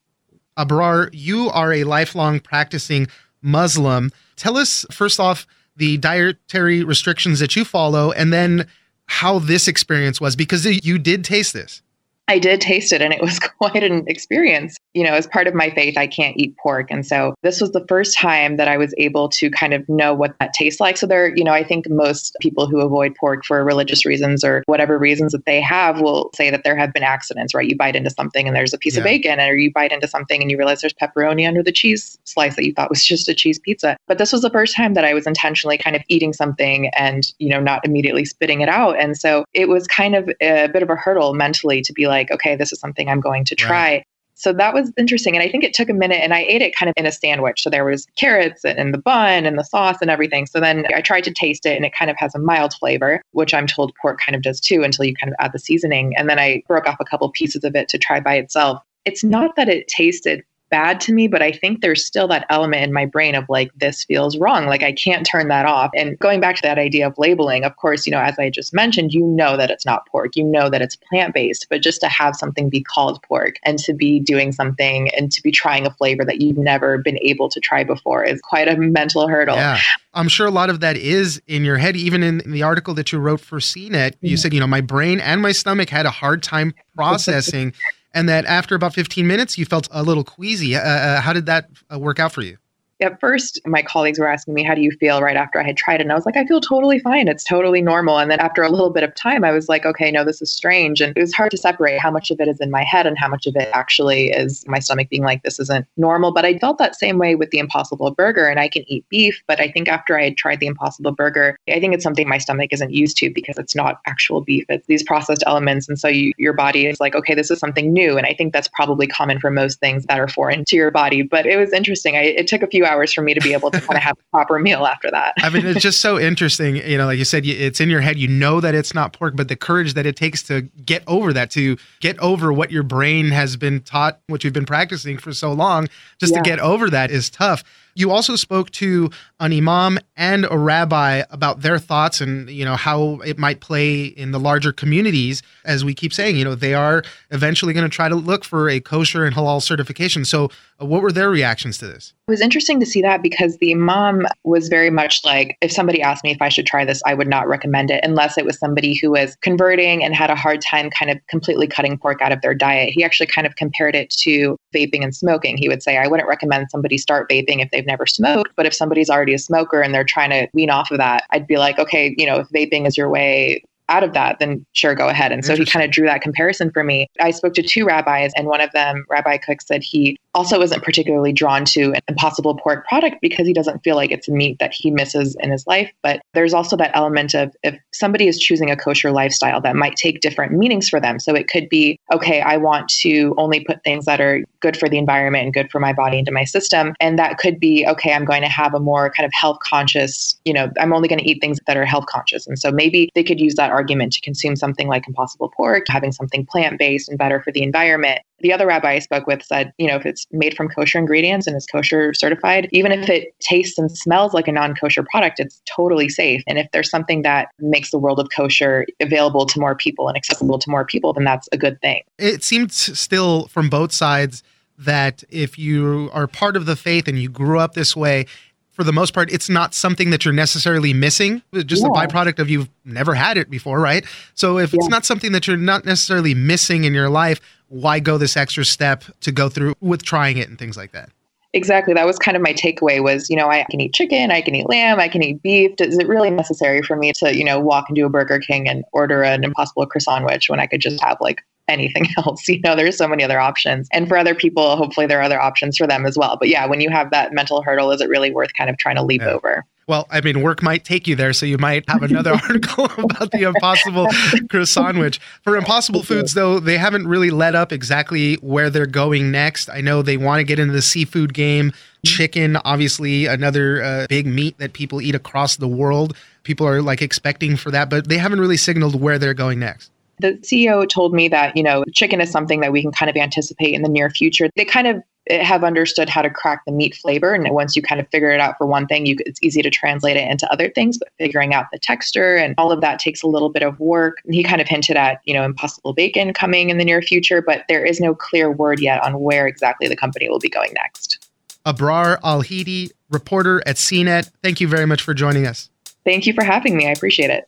Abrar, 0.58 1.12
you 1.14 1.52
are 1.52 1.72
a 1.72 1.84
lifelong 1.84 2.40
practicing 2.40 3.08
Muslim. 3.44 4.12
Tell 4.38 4.58
us, 4.58 4.84
first 4.92 5.20
off, 5.20 5.46
the 5.78 5.98
dietary 6.00 6.84
restrictions 6.84 7.40
that 7.40 7.56
you 7.56 7.64
follow, 7.64 8.12
and 8.12 8.34
then 8.34 8.68
how 9.06 9.38
this 9.38 9.68
experience 9.68 10.20
was, 10.20 10.36
because 10.36 10.66
you 10.66 10.98
did 10.98 11.24
taste 11.24 11.54
this. 11.54 11.84
I 12.28 12.40
did 12.40 12.62
taste 12.62 12.94
it 12.94 13.02
and 13.02 13.14
it 13.14 13.22
was 13.22 13.40
quite 13.60 13.84
an 13.84 14.06
experience. 14.08 14.78
You 14.94 15.04
know, 15.04 15.14
as 15.14 15.28
part 15.28 15.48
of 15.48 15.54
my 15.54 15.70
faith, 15.70 15.98
I 15.98 16.08
can't 16.08 16.38
eat 16.38 16.56
pork. 16.58 16.92
And 16.92 17.06
so 17.06 17.34
this 17.44 17.62
was 17.62 17.72
the 17.72 17.86
first 17.88 18.18
time 18.18 18.58
that 18.58 18.68
I 18.68 18.78
was 18.78 18.94
able 18.98 19.30
to 19.30 19.50
kind 19.50 19.74
of 19.74 19.88
know 19.88 20.14
what 20.14 20.36
that 20.40 20.54
tastes 20.54 20.80
like. 20.80 20.98
So 20.98 21.08
there, 21.08 21.34
you 21.36 21.44
know, 21.44 21.54
I 21.54 21.64
think 21.64 21.90
most 21.90 22.36
people 22.42 22.68
who 22.68 22.80
avoid 22.80 23.16
pork 23.16 23.46
for 23.46 23.64
religious 23.64 24.06
reasons 24.06 24.44
or 24.44 24.64
whatever 24.66 24.98
reasons 24.98 25.32
that 25.32 25.46
they 25.46 25.62
have 25.62 26.02
will 26.02 26.30
say 26.36 26.50
that 26.50 26.64
there 26.64 26.76
have 26.76 26.94
been 26.94 27.04
accidents, 27.04 27.54
right? 27.54 27.68
You 27.68 27.78
bite 27.78 27.96
into 27.96 28.10
something 28.10 28.48
and 28.48 28.56
there's 28.56 28.74
a 28.74 28.78
piece 28.78 28.96
yeah. 28.96 29.00
of 29.00 29.06
bacon, 29.06 29.40
or 29.40 29.56
you 29.56 29.72
bite 29.72 29.92
into 29.92 30.08
something 30.08 30.42
and 30.42 30.52
you 30.52 30.58
realize 30.58 30.82
there's 30.82 30.94
pepperoni 30.94 31.48
under 31.48 31.64
the 31.64 31.72
cheese 31.72 32.18
slice 32.26 32.56
that 32.56 32.66
you 32.66 32.74
thought 32.74 32.90
was 32.90 33.04
just 33.12 33.28
a 33.30 33.34
cheese 33.34 33.60
pizza. 33.60 33.98
But 34.08 34.18
this 34.18 34.32
was 34.32 34.42
the 34.42 34.50
first 34.50 34.76
time 34.76 34.94
that 34.94 35.06
I 35.06 35.14
was 35.14 35.28
intentionally 35.28 35.78
kind 35.78 35.96
of 35.96 36.02
eating 36.08 36.34
something 36.34 36.88
and, 36.90 37.32
you 37.40 37.50
know, 37.50 37.60
not 37.60 37.86
immediately 37.86 38.26
spitting 38.26 38.62
it 38.62 38.70
out. 38.70 39.00
And 39.00 39.18
so 39.18 39.46
it 39.54 39.70
was 39.70 39.88
kind 39.88 40.16
of 40.16 40.30
a 40.42 40.68
bit 40.68 40.84
of 40.84 40.90
a 40.90 40.96
hurdle 40.96 41.34
mentally 41.34 41.82
to 41.82 41.94
be 41.94 42.08
like, 42.08 42.11
like, 42.12 42.30
okay, 42.32 42.56
this 42.56 42.72
is 42.72 42.80
something 42.80 43.10
I'm 43.10 43.22
going 43.22 43.46
to 43.46 43.56
try. 43.56 43.70
Right. 43.70 44.06
So 44.36 44.52
that 44.54 44.74
was 44.74 44.92
interesting. 44.98 45.36
And 45.36 45.44
I 45.44 45.50
think 45.50 45.64
it 45.64 45.74
took 45.74 45.88
a 45.90 45.94
minute 45.94 46.20
and 46.24 46.34
I 46.34 46.40
ate 46.40 46.64
it 46.64 46.76
kind 46.76 46.90
of 46.90 46.94
in 46.98 47.06
a 47.06 47.12
sandwich. 47.12 47.62
So 47.62 47.70
there 47.70 47.86
was 47.86 48.08
carrots 48.18 48.66
and 48.66 48.92
the 48.92 48.98
bun 48.98 49.46
and 49.46 49.58
the 49.58 49.64
sauce 49.64 49.98
and 50.02 50.10
everything. 50.10 50.48
So 50.48 50.60
then 50.60 50.86
I 50.96 51.02
tried 51.02 51.24
to 51.26 51.32
taste 51.32 51.66
it 51.66 51.76
and 51.76 51.86
it 51.86 51.94
kind 51.94 52.10
of 52.10 52.18
has 52.18 52.34
a 52.34 52.40
mild 52.40 52.74
flavor, 52.74 53.22
which 53.32 53.54
I'm 53.54 53.68
told 53.68 53.94
pork 54.02 54.20
kind 54.20 54.36
of 54.36 54.42
does 54.42 54.60
too 54.60 54.82
until 54.82 55.06
you 55.06 55.14
kind 55.14 55.32
of 55.32 55.36
add 55.40 55.52
the 55.54 55.60
seasoning. 55.60 56.14
And 56.18 56.28
then 56.28 56.40
I 56.40 56.64
broke 56.68 56.88
off 56.88 56.98
a 57.00 57.06
couple 57.06 57.30
pieces 57.30 57.64
of 57.64 57.76
it 57.76 57.88
to 57.90 58.00
try 58.00 58.20
by 58.20 58.36
itself. 58.36 58.82
It's 59.06 59.24
not 59.24 59.56
that 59.58 59.70
it 59.70 59.88
tasted 59.88 60.44
bad 60.72 61.00
to 61.02 61.14
me, 61.14 61.28
but 61.28 61.42
I 61.42 61.52
think 61.52 61.82
there's 61.82 62.04
still 62.04 62.28
that 62.30 62.46
element 62.50 62.84
in 62.84 62.94
my 62.94 63.06
brain 63.06 63.36
of 63.36 63.46
like, 63.50 63.72
this 63.76 64.04
feels 64.04 64.38
wrong. 64.38 64.66
Like, 64.66 64.82
I 64.82 64.94
can't 64.94 65.26
turn 65.26 65.50
that 65.50 65.66
off. 65.66 65.92
And 65.96 66.18
going 66.20 66.40
back 66.40 66.56
to 66.56 66.62
that 66.64 66.80
idea 66.80 67.06
of 67.06 67.14
labeling, 67.18 67.66
of 67.66 67.76
course, 67.76 68.08
you 68.08 68.12
know, 68.12 68.20
as 68.20 68.40
I 68.40 68.50
just 68.50 68.74
mentioned, 68.74 69.14
you 69.14 69.24
know 69.24 69.58
that 69.58 69.70
it's 69.70 69.86
not 69.86 70.08
pork, 70.08 70.36
you 70.36 70.44
know 70.44 70.70
that 70.70 70.82
it's 70.82 70.96
plant 70.96 71.34
based, 71.34 71.68
but 71.70 71.82
just 71.82 72.02
to 72.02 72.08
have 72.08 72.36
something 72.36 72.70
be 72.70 72.82
called 72.82 73.22
pork 73.24 73.58
and 73.64 73.78
to 73.80 73.94
be 73.94 74.20
doing 74.20 74.52
something 74.52 75.10
and 75.10 75.32
to 75.32 75.44
be 75.44 75.52
trying 75.52 75.86
a 75.86 75.92
flavor 75.92 76.26
that 76.26 76.42
you've 76.42 76.58
never 76.58 76.98
been 76.98 77.20
able 77.22 77.50
to 77.50 77.60
try 77.60 77.84
before 77.84 78.24
is 78.24 78.42
quite 78.42 78.68
a 78.68 78.78
mental 78.78 79.28
hurdle. 79.28 79.58
Yeah. 79.58 79.78
I'm 80.14 80.28
sure 80.28 80.48
a 80.48 80.52
lot 80.52 80.70
of 80.70 80.82
that 80.82 80.98
is 80.98 81.42
in 81.48 81.64
your 81.64 81.78
head. 81.78 81.96
Even 81.96 82.24
in, 82.24 82.40
the 82.52 82.64
article 82.64 82.94
that 82.96 83.12
you 83.12 83.20
wrote 83.20 83.40
for 83.40 83.60
CNET, 83.60 84.16
you 84.20 84.32
mm-hmm. 84.32 84.36
said, 84.36 84.54
you 84.54 84.60
know, 84.60 84.68
my 84.68 84.82
brain 84.82 85.20
and 85.20 85.42
my 85.42 85.52
stomach 85.52 85.90
had 85.90 86.06
a 86.06 86.12
hard 86.12 86.44
time 86.44 86.74
processing 86.96 87.74
and 88.14 88.30
that 88.30 88.46
after 88.46 88.76
about 88.76 88.94
15 88.94 89.26
minutes 89.26 89.58
you 89.58 89.66
felt 89.66 89.88
a 89.92 90.04
little 90.04 90.24
queasy. 90.24 90.76
Uh, 90.76 90.82
uh, 90.82 91.22
how 91.22 91.34
did 91.34 91.46
that 91.48 91.70
uh, 91.94 92.00
work 92.00 92.20
out 92.20 92.32
for 92.32 92.42
you? 92.42 92.58
At 93.02 93.20
first 93.20 93.60
my 93.66 93.82
colleagues 93.82 94.20
were 94.20 94.28
asking 94.28 94.54
me 94.54 94.64
how 94.64 94.76
do 94.76 94.82
you 94.82 94.92
feel? 94.92 95.22
right 95.22 95.36
after 95.36 95.60
i 95.60 95.64
had 95.64 95.78
tried 95.78 95.96
it 95.96 96.02
and 96.02 96.12
i 96.12 96.16
was 96.16 96.26
like 96.26 96.38
i 96.38 96.46
feel 96.46 96.62
totally 96.62 97.00
fine. 97.00 97.28
It's 97.28 97.44
totally 97.44 97.82
normal. 97.82 98.18
And 98.18 98.32
then 98.32 98.40
after 98.40 98.64
a 98.64 98.70
little 98.70 98.90
bit 98.90 99.04
of 99.04 99.14
time 99.16 99.44
i 99.44 99.52
was 99.52 99.68
like 99.68 99.86
okay 99.86 100.12
no 100.12 100.24
this 100.24 100.42
is 100.42 100.52
strange. 100.52 101.02
And 101.02 101.16
it 101.16 101.20
was 101.20 101.34
hard 101.34 101.52
to 101.52 101.58
separate 101.58 102.00
how 102.00 102.12
much 102.12 102.32
of 102.32 102.40
it 102.40 102.48
is 102.48 102.60
in 102.60 102.72
my 102.72 102.84
head 102.84 103.06
and 103.06 103.18
how 103.18 103.28
much 103.28 103.46
of 103.48 103.56
it 103.56 103.70
actually 103.74 104.30
is 104.30 104.66
my 104.68 104.80
stomach 104.80 105.10
being 105.10 105.24
like 105.24 105.44
this 105.44 105.60
isn't 105.60 105.86
normal. 105.98 106.32
But 106.32 106.46
i 106.46 106.58
felt 106.58 106.78
that 106.78 106.96
same 106.96 107.18
way 107.18 107.36
with 107.36 107.52
the 107.52 107.60
impossible 107.60 108.12
burger 108.12 108.48
and 108.48 108.60
i 108.60 108.68
can 108.68 108.84
eat 108.88 109.06
beef 109.10 109.42
but 109.48 109.60
i 109.60 109.70
think 109.70 109.88
after 109.88 110.18
i 110.18 110.24
had 110.24 110.38
tried 110.38 110.60
the 110.60 110.68
impossible 110.68 111.12
burger 111.12 111.58
i 111.68 111.80
think 111.80 111.94
it's 111.94 112.04
something 112.04 112.28
my 112.28 112.38
stomach 112.38 112.72
isn't 112.72 112.94
used 112.94 113.18
to 113.18 113.30
because 113.30 113.58
it's 113.58 113.76
not 113.76 114.00
actual 114.08 114.42
beef. 114.42 114.66
It's 114.70 114.88
these 114.88 115.04
processed 115.04 115.44
elements 115.46 115.90
and 115.90 116.00
so 116.00 116.08
you, 116.08 116.34
your 116.38 116.54
body 116.54 116.88
is 116.88 117.00
like 117.00 117.16
okay 117.16 117.36
this 117.36 117.52
is 117.52 117.60
something 117.60 117.92
new. 117.92 118.18
And 118.18 118.26
i 118.26 118.34
think 118.34 118.54
that's 118.54 118.70
probably 118.70 119.08
common 119.08 119.40
for 119.40 119.52
most 119.52 119.80
things 119.80 120.06
that 120.06 120.20
are 120.20 120.28
foreign 120.28 120.66
to 120.66 120.76
your 120.76 120.92
body 120.92 121.22
but 121.22 121.46
it 121.46 121.58
was 121.58 121.74
interesting. 121.74 122.16
I, 122.16 122.24
it 122.24 122.48
took 122.48 122.62
a 122.62 122.68
few 122.68 122.86
hours 122.92 123.14
for 123.14 123.22
me 123.22 123.34
to 123.34 123.42
be 123.42 123.54
able 123.54 123.72
to 123.72 123.80
kind 123.80 123.98
of 123.98 124.04
have 124.04 124.18
a 124.18 124.32
proper 124.32 124.60
meal 124.60 124.86
after 124.86 125.10
that. 125.12 125.34
I 125.40 125.50
mean, 125.50 125.66
it's 125.66 125.82
just 125.82 126.02
so 126.02 126.20
interesting. 126.20 126.76
You 126.76 126.98
know, 126.98 127.06
like 127.06 127.18
you 127.18 127.26
said, 127.26 127.46
it's 127.46 127.80
in 127.80 127.90
your 127.90 128.02
head. 128.02 128.18
You 128.18 128.28
know 128.28 128.60
that 128.60 128.76
it's 128.76 128.94
not 128.94 129.14
pork, 129.14 129.36
but 129.36 129.48
the 129.48 129.56
courage 129.56 129.94
that 129.94 130.06
it 130.06 130.16
takes 130.16 130.44
to 130.44 130.62
get 130.62 131.04
over 131.08 131.34
that, 131.34 131.52
to 131.52 131.78
get 132.00 132.20
over 132.20 132.52
what 132.52 132.72
your 132.72 132.84
brain 132.84 133.32
has 133.32 133.56
been 133.56 133.82
taught, 133.82 134.20
what 134.28 134.44
you've 134.44 134.54
been 134.54 134.66
practicing 134.66 135.18
for 135.18 135.34
so 135.34 135.54
long, 135.54 135.88
just 136.20 136.34
yeah. 136.34 136.42
to 136.42 136.50
get 136.50 136.60
over 136.60 136.90
that 136.90 137.12
is 137.12 137.30
tough. 137.30 137.64
You 137.94 138.12
also 138.12 138.36
spoke 138.36 138.72
to 138.72 139.10
an 139.40 139.52
imam 139.52 140.00
and 140.16 140.48
a 140.50 140.58
rabbi 140.58 141.24
about 141.30 141.62
their 141.62 141.78
thoughts 141.78 142.22
and 142.22 142.50
you 142.50 142.64
know 142.64 142.76
how 142.76 143.20
it 143.26 143.38
might 143.38 143.60
play 143.60 144.04
in 144.04 144.32
the 144.32 144.40
larger 144.40 144.72
communities. 144.72 145.44
As 145.66 145.84
we 145.84 145.94
keep 145.94 146.14
saying, 146.14 146.38
you 146.38 146.46
know 146.46 146.56
they 146.56 146.74
are 146.74 147.04
eventually 147.32 147.74
going 147.74 147.90
to 147.90 147.94
try 147.94 148.08
to 148.08 148.16
look 148.16 148.46
for 148.46 148.70
a 148.70 148.80
kosher 148.80 149.26
and 149.26 149.36
halal 149.36 149.62
certification. 149.62 150.26
So, 150.26 150.50
Uh, 150.82 150.86
what 150.86 151.02
were 151.02 151.12
their 151.12 151.30
reactions 151.30 151.78
to 151.80 151.88
this? 151.88 152.14
It 152.28 152.32
was 152.32 152.42
interesting 152.42 152.80
to 152.80 152.86
see 152.86 153.02
that 153.02 153.22
because 153.22 153.58
the 153.58 153.74
imam 153.74 154.26
was 154.44 154.70
very 154.70 154.90
much 154.90 155.24
like, 155.24 155.58
if 155.62 155.72
somebody 155.72 156.02
asked 156.02 156.24
me 156.24 156.32
if 156.32 156.42
I 156.42 156.50
should 156.50 156.66
try 156.66 156.86
this, 156.86 157.02
I 157.06 157.14
would 157.14 157.28
not 157.28 157.48
recommend 157.48 157.92
it 157.92 158.04
unless 158.04 158.38
it 158.38 158.46
was 158.46 158.58
somebody 158.58 158.94
who 158.96 159.12
was 159.12 159.36
converting 159.42 160.04
and 160.04 160.16
had 160.16 160.30
a 160.30 160.36
hard 160.36 160.62
time 160.62 160.90
kind 160.90 161.12
of 161.12 161.20
completely 161.28 161.68
cutting 161.68 161.98
pork 161.98 162.22
out 162.22 162.32
of 162.32 162.42
their 162.42 162.54
diet. 162.54 162.94
He 162.94 163.04
actually 163.04 163.28
kind 163.28 163.46
of 163.46 163.56
compared 163.56 163.96
it 163.96 164.10
to 164.12 164.58
vaping 164.74 165.04
and 165.04 165.16
smoking. 165.16 165.58
He 165.58 165.68
would 165.68 165.84
say, 165.84 165.98
I 165.98 166.08
wouldn't 166.08 166.30
recommend 166.30 166.72
somebody 166.72 166.98
start 166.98 167.30
vaping 167.30 167.62
if 167.62 167.70
they've 167.72 167.86
never 167.86 168.06
smoked. 168.06 168.52
But 168.56 168.66
if 168.66 168.74
somebody's 168.74 169.10
already 169.10 169.34
a 169.34 169.40
smoker 169.40 169.82
and 169.82 169.94
they're 169.94 170.04
trying 170.04 170.30
to 170.30 170.48
wean 170.54 170.70
off 170.70 170.92
of 170.92 170.98
that, 170.98 171.24
I'd 171.32 171.48
be 171.48 171.58
like, 171.58 171.80
okay, 171.80 172.16
you 172.18 172.26
know, 172.26 172.38
if 172.38 172.48
vaping 172.50 172.88
is 172.88 172.98
your 172.98 173.10
way 173.10 173.64
out 173.90 174.04
of 174.04 174.14
that, 174.14 174.40
then 174.40 174.66
sure, 174.72 174.96
go 174.96 175.10
ahead. 175.10 175.34
And 175.34 175.44
so 175.44 175.54
he 175.54 175.66
kind 175.66 175.84
of 175.84 175.92
drew 175.92 176.06
that 176.06 176.22
comparison 176.22 176.72
for 176.72 176.82
me. 176.84 177.08
I 177.20 177.32
spoke 177.32 177.54
to 177.56 177.62
two 177.62 177.86
rabbis, 177.86 178.32
and 178.38 178.48
one 178.48 178.62
of 178.62 178.72
them, 178.72 179.06
Rabbi 179.10 179.38
Cook, 179.38 179.62
said 179.62 179.84
he 179.84 180.18
also 180.34 180.62
isn't 180.62 180.84
particularly 180.84 181.34
drawn 181.34 181.66
to 181.66 181.94
an 181.94 182.02
impossible 182.08 182.58
pork 182.58 182.88
product 182.88 183.18
because 183.22 183.48
he 183.48 183.54
doesn't 183.54 183.84
feel 183.84 183.96
like 183.96 184.12
it's 184.12 184.30
meat 184.30 184.58
that 184.60 184.74
he 184.74 184.92
misses 184.92 185.36
in 185.40 185.52
his 185.52 185.68
life. 185.68 185.92
But 186.02 186.22
there's 186.34 186.54
also 186.54 186.78
that 186.78 186.92
element 186.94 187.34
of 187.34 187.56
if 187.64 187.78
somebody 187.92 188.28
is 188.28 188.40
choosing 188.40 188.72
a 188.72 188.78
kosher 188.78 189.12
lifestyle, 189.12 189.62
that 189.62 189.76
might 189.76 189.96
take 189.96 190.22
different 190.22 190.54
meanings 190.54 190.90
for 190.90 191.00
them. 191.00 191.20
So 191.20 191.36
it 191.36 191.48
could 191.48 191.70
be, 191.70 192.00
okay, 192.14 192.42
I 192.42 192.58
want 192.58 192.90
to 193.02 193.34
only 193.38 193.64
put 193.64 193.84
things 193.84 194.06
that 194.06 194.22
are 194.22 194.44
good 194.60 194.78
for 194.78 194.88
the 194.88 194.98
environment 194.98 195.46
and 195.46 195.54
good 195.54 195.70
for 195.70 195.80
my 195.80 195.94
body 195.94 196.20
into 196.20 196.32
my 196.32 196.44
system. 196.44 196.94
And 197.00 197.20
that 197.20 197.38
could 197.38 197.60
be, 197.60 197.86
okay, 197.88 198.14
I'm 198.14 198.26
going 198.26 198.42
to 198.42 198.50
have 198.50 198.74
a 198.74 198.80
more 198.80 199.10
kind 199.12 199.26
of 199.26 199.34
health 199.34 199.60
conscious, 199.64 200.40
you 200.46 200.54
know, 200.54 200.72
I'm 200.80 200.94
only 200.94 201.08
going 201.08 201.20
to 201.20 201.30
eat 201.30 201.42
things 201.42 201.60
that 201.68 201.78
are 201.78 201.86
health 201.86 202.06
conscious. 202.06 202.48
And 202.48 202.58
so 202.58 202.72
maybe 202.72 203.10
they 203.16 203.24
could 203.24 203.40
use 203.40 203.56
that 203.56 203.72
argument 203.72 204.14
to 204.14 204.22
consume 204.22 204.56
something 204.56 204.88
like 204.88 205.08
impossible 205.08 205.50
pork, 205.50 205.86
having 205.88 206.12
something 206.12 206.46
plant 206.46 206.80
based 206.80 207.10
and 207.10 207.18
better 207.18 207.42
for 207.42 207.52
the 207.52 207.64
environment. 207.64 208.22
The 208.40 208.54
other 208.54 208.66
rabbi 208.66 208.94
I 208.94 209.00
spoke 209.00 209.28
with 209.28 209.44
said, 209.44 209.72
you 209.78 209.88
know, 209.88 209.96
if 209.96 210.06
it's 210.06 210.21
made 210.32 210.56
from 210.56 210.68
kosher 210.68 210.98
ingredients 210.98 211.48
and 211.48 211.56
is 211.56 211.66
kosher 211.66 212.14
certified, 212.14 212.68
even 212.72 212.92
if 212.92 213.10
it 213.10 213.34
tastes 213.40 213.78
and 213.78 213.96
smells 213.96 214.34
like 214.34 214.48
a 214.48 214.52
non 214.52 214.76
kosher 214.76 215.04
product, 215.04 215.40
it's 215.40 215.62
totally 215.66 216.10
safe. 216.10 216.44
And 216.48 216.58
if 216.58 216.70
there's 216.72 216.90
something 216.90 217.22
that 217.24 217.50
makes 217.60 217.92
the 217.92 218.00
world 218.00 218.20
of 218.20 218.28
kosher 218.36 218.86
available 219.00 219.46
to 219.46 219.60
more 219.60 219.76
people 219.76 220.08
and 220.08 220.18
accessible 220.18 220.60
to 220.60 220.70
more 220.70 220.86
people, 220.86 221.14
then 221.14 221.24
that's 221.24 221.48
a 221.52 221.58
good 221.58 221.80
thing. 221.82 222.04
It 222.18 222.44
seems 222.44 222.76
still 223.00 223.48
from 223.48 223.70
both 223.70 223.92
sides 223.92 224.44
that 224.78 225.24
if 225.30 225.60
you 225.60 226.10
are 226.14 226.28
part 226.28 226.58
of 226.58 226.66
the 226.66 226.76
faith 226.76 227.08
and 227.08 227.20
you 227.20 227.30
grew 227.30 227.60
up 227.60 227.74
this 227.74 227.96
way, 227.96 228.26
for 228.72 228.84
the 228.84 228.94
most 228.94 229.14
part, 229.14 229.32
it's 229.32 229.50
not 229.50 229.74
something 229.74 230.10
that 230.12 230.26
you're 230.26 230.34
necessarily 230.34 230.94
missing. 230.94 231.42
It's 231.52 231.66
just 231.66 231.84
yeah. 231.84 231.90
a 231.90 231.92
byproduct 231.92 232.40
of 232.40 232.50
you've 232.50 232.70
never 232.86 233.14
had 233.14 233.38
it 233.38 233.50
before, 233.50 233.80
right? 233.80 234.06
So 234.34 234.58
if 234.58 234.74
yeah. 234.74 234.78
it's 234.80 234.88
not 234.88 235.06
something 235.06 235.34
that 235.34 235.46
you're 235.46 235.58
not 235.58 235.86
necessarily 235.86 236.34
missing 236.34 236.86
in 236.86 236.94
your 236.94 237.10
life, 237.10 237.42
why 237.72 238.00
go 238.00 238.18
this 238.18 238.36
extra 238.36 238.66
step 238.66 239.04
to 239.22 239.32
go 239.32 239.48
through 239.50 239.74
with 239.80 240.04
trying 240.04 240.38
it 240.38 240.50
and 240.50 240.60
things 240.60 240.76
like 240.76 240.92
that? 240.92 241.10
Exactly. 241.54 241.94
That 241.94 242.06
was 242.06 242.18
kind 242.18 242.38
of 242.38 242.44
my 242.44 242.54
takeaway 242.54 243.04
was, 243.04 243.30
you 243.30 243.36
know, 243.36 243.50
I 243.50 243.66
can 243.70 243.82
eat 243.82 243.94
chicken, 243.94 244.32
I 244.32 244.42
can 244.42 244.56
eat 244.56 244.70
lamb, 244.70 245.00
I 245.00 245.10
can 245.10 245.22
eat 245.22 245.42
beef. 245.42 245.72
Is 245.80 245.98
it 245.98 246.08
really 246.08 246.30
necessary 246.30 246.82
for 246.82 246.96
me 246.96 247.12
to, 247.18 247.36
you 247.36 247.44
know, 247.44 247.60
walk 247.60 247.90
into 247.90 248.06
a 248.06 248.10
Burger 248.10 248.40
King 248.40 248.70
and 248.70 248.86
order 248.94 249.24
an 249.24 249.44
impossible 249.44 249.86
croissant 249.86 250.26
which 250.26 250.50
when 250.50 250.60
I 250.60 250.68
could 250.68 250.80
just 250.80 251.02
have 251.04 251.18
like 251.20 251.44
anything 251.68 252.08
else. 252.18 252.48
You 252.48 252.62
know, 252.62 252.76
there's 252.76 252.98
so 252.98 253.08
many 253.08 253.24
other 253.24 253.40
options. 253.40 253.88
And 253.92 254.08
for 254.08 254.18
other 254.18 254.36
people, 254.36 254.76
hopefully 254.76 255.08
there 255.08 255.20
are 255.20 255.24
other 255.24 255.42
options 255.42 255.78
for 255.78 255.88
them 255.88 256.06
as 256.06 256.18
well. 256.18 256.38
But 256.38 256.50
yeah, 256.50 256.66
when 256.66 256.82
you 256.82 256.90
have 256.90 257.12
that 257.12 257.34
mental 257.34 257.62
hurdle, 257.62 257.92
is 257.92 258.02
it 258.02 258.10
really 258.10 258.32
worth 258.32 258.54
kind 258.54 258.70
of 258.70 258.78
trying 258.78 258.98
to 258.98 259.04
leap 259.04 259.22
yeah. 259.22 259.32
over? 259.32 259.66
Well, 259.92 260.08
I 260.10 260.22
mean, 260.22 260.42
work 260.42 260.64
might 260.64 260.86
take 260.86 261.06
you 261.06 261.18
there, 261.18 261.34
so 261.34 261.46
you 261.46 261.58
might 261.58 261.84
have 261.90 262.02
another 262.02 262.32
article 262.44 262.86
about 262.98 263.30
the 263.32 263.42
Impossible 263.42 264.08
croissant 264.50 264.96
sandwich. 264.96 265.20
For 265.44 265.58
Impossible 265.58 266.02
Foods, 266.02 266.34
though, 266.34 266.62
they 266.62 266.78
haven't 266.78 267.10
really 267.10 267.30
let 267.30 267.56
up 267.56 267.74
exactly 267.74 268.36
where 268.36 268.70
they're 268.70 268.86
going 268.86 269.32
next. 269.32 269.70
I 269.70 269.82
know 269.82 270.02
they 270.02 270.16
want 270.16 270.40
to 270.40 270.46
get 270.46 270.60
into 270.60 270.72
the 270.72 270.82
seafood 270.82 271.34
game. 271.34 271.74
Chicken, 272.06 272.56
obviously, 272.64 273.26
another 273.26 273.84
uh, 273.84 274.06
big 274.08 274.28
meat 274.28 274.58
that 274.60 274.72
people 274.72 275.02
eat 275.02 275.14
across 275.14 275.58
the 275.58 275.68
world. 275.68 276.16
People 276.44 276.66
are 276.66 276.82
like 276.82 277.02
expecting 277.02 277.58
for 277.58 277.70
that, 277.72 277.90
but 277.90 278.08
they 278.08 278.18
haven't 278.18 278.40
really 278.40 278.56
signaled 278.56 279.02
where 279.02 279.20
they're 279.20 279.34
going 279.34 279.60
next 279.60 279.92
the 280.22 280.34
CEO 280.44 280.88
told 280.88 281.14
me 281.14 281.28
that, 281.30 281.58
you 281.58 281.64
know, 281.64 281.84
chicken 281.94 282.22
is 282.22 282.30
something 282.30 282.60
that 282.60 282.72
we 282.72 282.82
can 282.82 282.92
kind 282.92 283.10
of 283.10 283.18
anticipate 283.18 283.74
in 283.74 283.82
the 283.82 283.90
near 283.90 284.10
future. 284.10 284.50
They 284.56 284.66
kind 284.66 284.86
of 284.86 285.02
have 285.32 285.64
understood 285.64 286.10
how 286.10 286.22
to 286.22 286.30
crack 286.30 286.64
the 286.66 286.72
meat 286.72 286.96
flavor. 286.96 287.34
And 287.34 287.50
once 287.52 287.76
you 287.76 287.82
kind 287.82 288.02
of 288.02 288.08
figure 288.10 288.32
it 288.32 288.40
out 288.40 288.58
for 288.58 288.66
one 288.66 288.88
thing, 288.88 289.06
you, 289.06 289.16
it's 289.20 289.40
easy 289.42 289.62
to 289.62 289.70
translate 289.70 290.18
it 290.18 290.30
into 290.30 290.52
other 290.52 290.70
things, 290.70 290.98
but 290.98 291.10
figuring 291.18 291.54
out 291.54 291.66
the 291.72 291.80
texture 291.80 292.36
and 292.36 292.56
all 292.58 292.72
of 292.72 292.82
that 292.82 293.00
takes 293.00 293.24
a 293.24 293.28
little 293.28 293.50
bit 293.50 293.64
of 293.64 293.80
work. 293.80 294.18
And 294.26 294.34
he 294.34 294.44
kind 294.44 294.62
of 294.62 294.68
hinted 294.68 294.98
at, 294.98 295.22
you 295.26 295.34
know, 295.34 295.44
impossible 295.44 295.94
bacon 295.94 296.34
coming 296.34 296.70
in 296.70 296.78
the 296.78 296.86
near 296.86 297.02
future, 297.02 297.42
but 297.42 297.64
there 297.70 297.86
is 297.86 298.00
no 298.00 298.14
clear 298.14 298.52
word 298.52 298.80
yet 298.80 299.02
on 299.04 299.20
where 299.20 299.48
exactly 299.48 299.88
the 299.88 299.96
company 299.96 300.30
will 300.30 300.40
be 300.40 300.50
going 300.50 300.74
next. 300.74 301.28
Abrar 301.66 302.18
Al-Heeti, 302.24 302.92
reporter 303.10 303.62
at 303.66 303.76
CNET, 303.76 304.32
thank 304.44 304.60
you 304.60 304.68
very 304.68 304.86
much 304.86 305.02
for 305.02 305.14
joining 305.14 305.46
us. 305.46 305.70
Thank 306.04 306.26
you 306.26 306.34
for 306.34 306.44
having 306.44 306.76
me. 306.76 306.88
I 306.88 306.92
appreciate 306.92 307.30
it. 307.30 307.46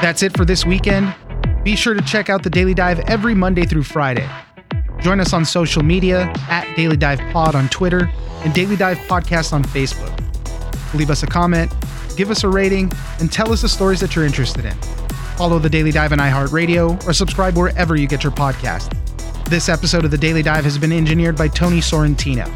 That's 0.00 0.22
it 0.22 0.34
for 0.34 0.46
this 0.46 0.64
weekend. 0.64 1.14
Be 1.62 1.76
sure 1.76 1.92
to 1.92 2.00
check 2.00 2.30
out 2.30 2.42
the 2.42 2.48
Daily 2.48 2.72
Dive 2.72 3.00
every 3.00 3.34
Monday 3.34 3.66
through 3.66 3.82
Friday. 3.82 4.26
Join 5.02 5.18
us 5.18 5.32
on 5.32 5.44
social 5.44 5.82
media 5.82 6.32
at 6.48 6.72
Daily 6.76 6.96
Dive 6.96 7.20
Pod 7.32 7.54
on 7.54 7.68
Twitter 7.70 8.10
and 8.44 8.52
Daily 8.52 8.76
Dive 8.76 8.98
Podcast 8.98 9.52
on 9.52 9.64
Facebook. 9.64 10.14
Leave 10.94 11.10
us 11.10 11.22
a 11.22 11.26
comment, 11.26 11.72
give 12.16 12.30
us 12.30 12.44
a 12.44 12.48
rating, 12.48 12.92
and 13.18 13.32
tell 13.32 13.52
us 13.52 13.62
the 13.62 13.68
stories 13.68 14.00
that 14.00 14.14
you're 14.14 14.26
interested 14.26 14.64
in. 14.64 14.74
Follow 15.36 15.58
the 15.58 15.70
Daily 15.70 15.90
Dive 15.90 16.12
on 16.12 16.18
iHeartRadio 16.18 17.06
or 17.06 17.14
subscribe 17.14 17.56
wherever 17.56 17.96
you 17.96 18.06
get 18.06 18.22
your 18.22 18.32
podcast. 18.32 18.94
This 19.48 19.68
episode 19.68 20.04
of 20.04 20.10
the 20.10 20.18
Daily 20.18 20.42
Dive 20.42 20.64
has 20.64 20.76
been 20.76 20.92
engineered 20.92 21.36
by 21.36 21.48
Tony 21.48 21.78
Sorrentino. 21.78 22.46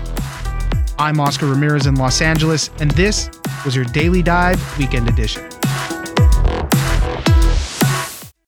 I'm 0.98 1.18
Oscar 1.18 1.46
Ramirez 1.46 1.86
in 1.86 1.94
Los 1.94 2.20
Angeles, 2.20 2.70
and 2.78 2.90
this 2.92 3.30
was 3.64 3.74
your 3.74 3.86
Daily 3.86 4.22
Dive 4.22 4.78
Weekend 4.78 5.08
Edition. 5.08 5.53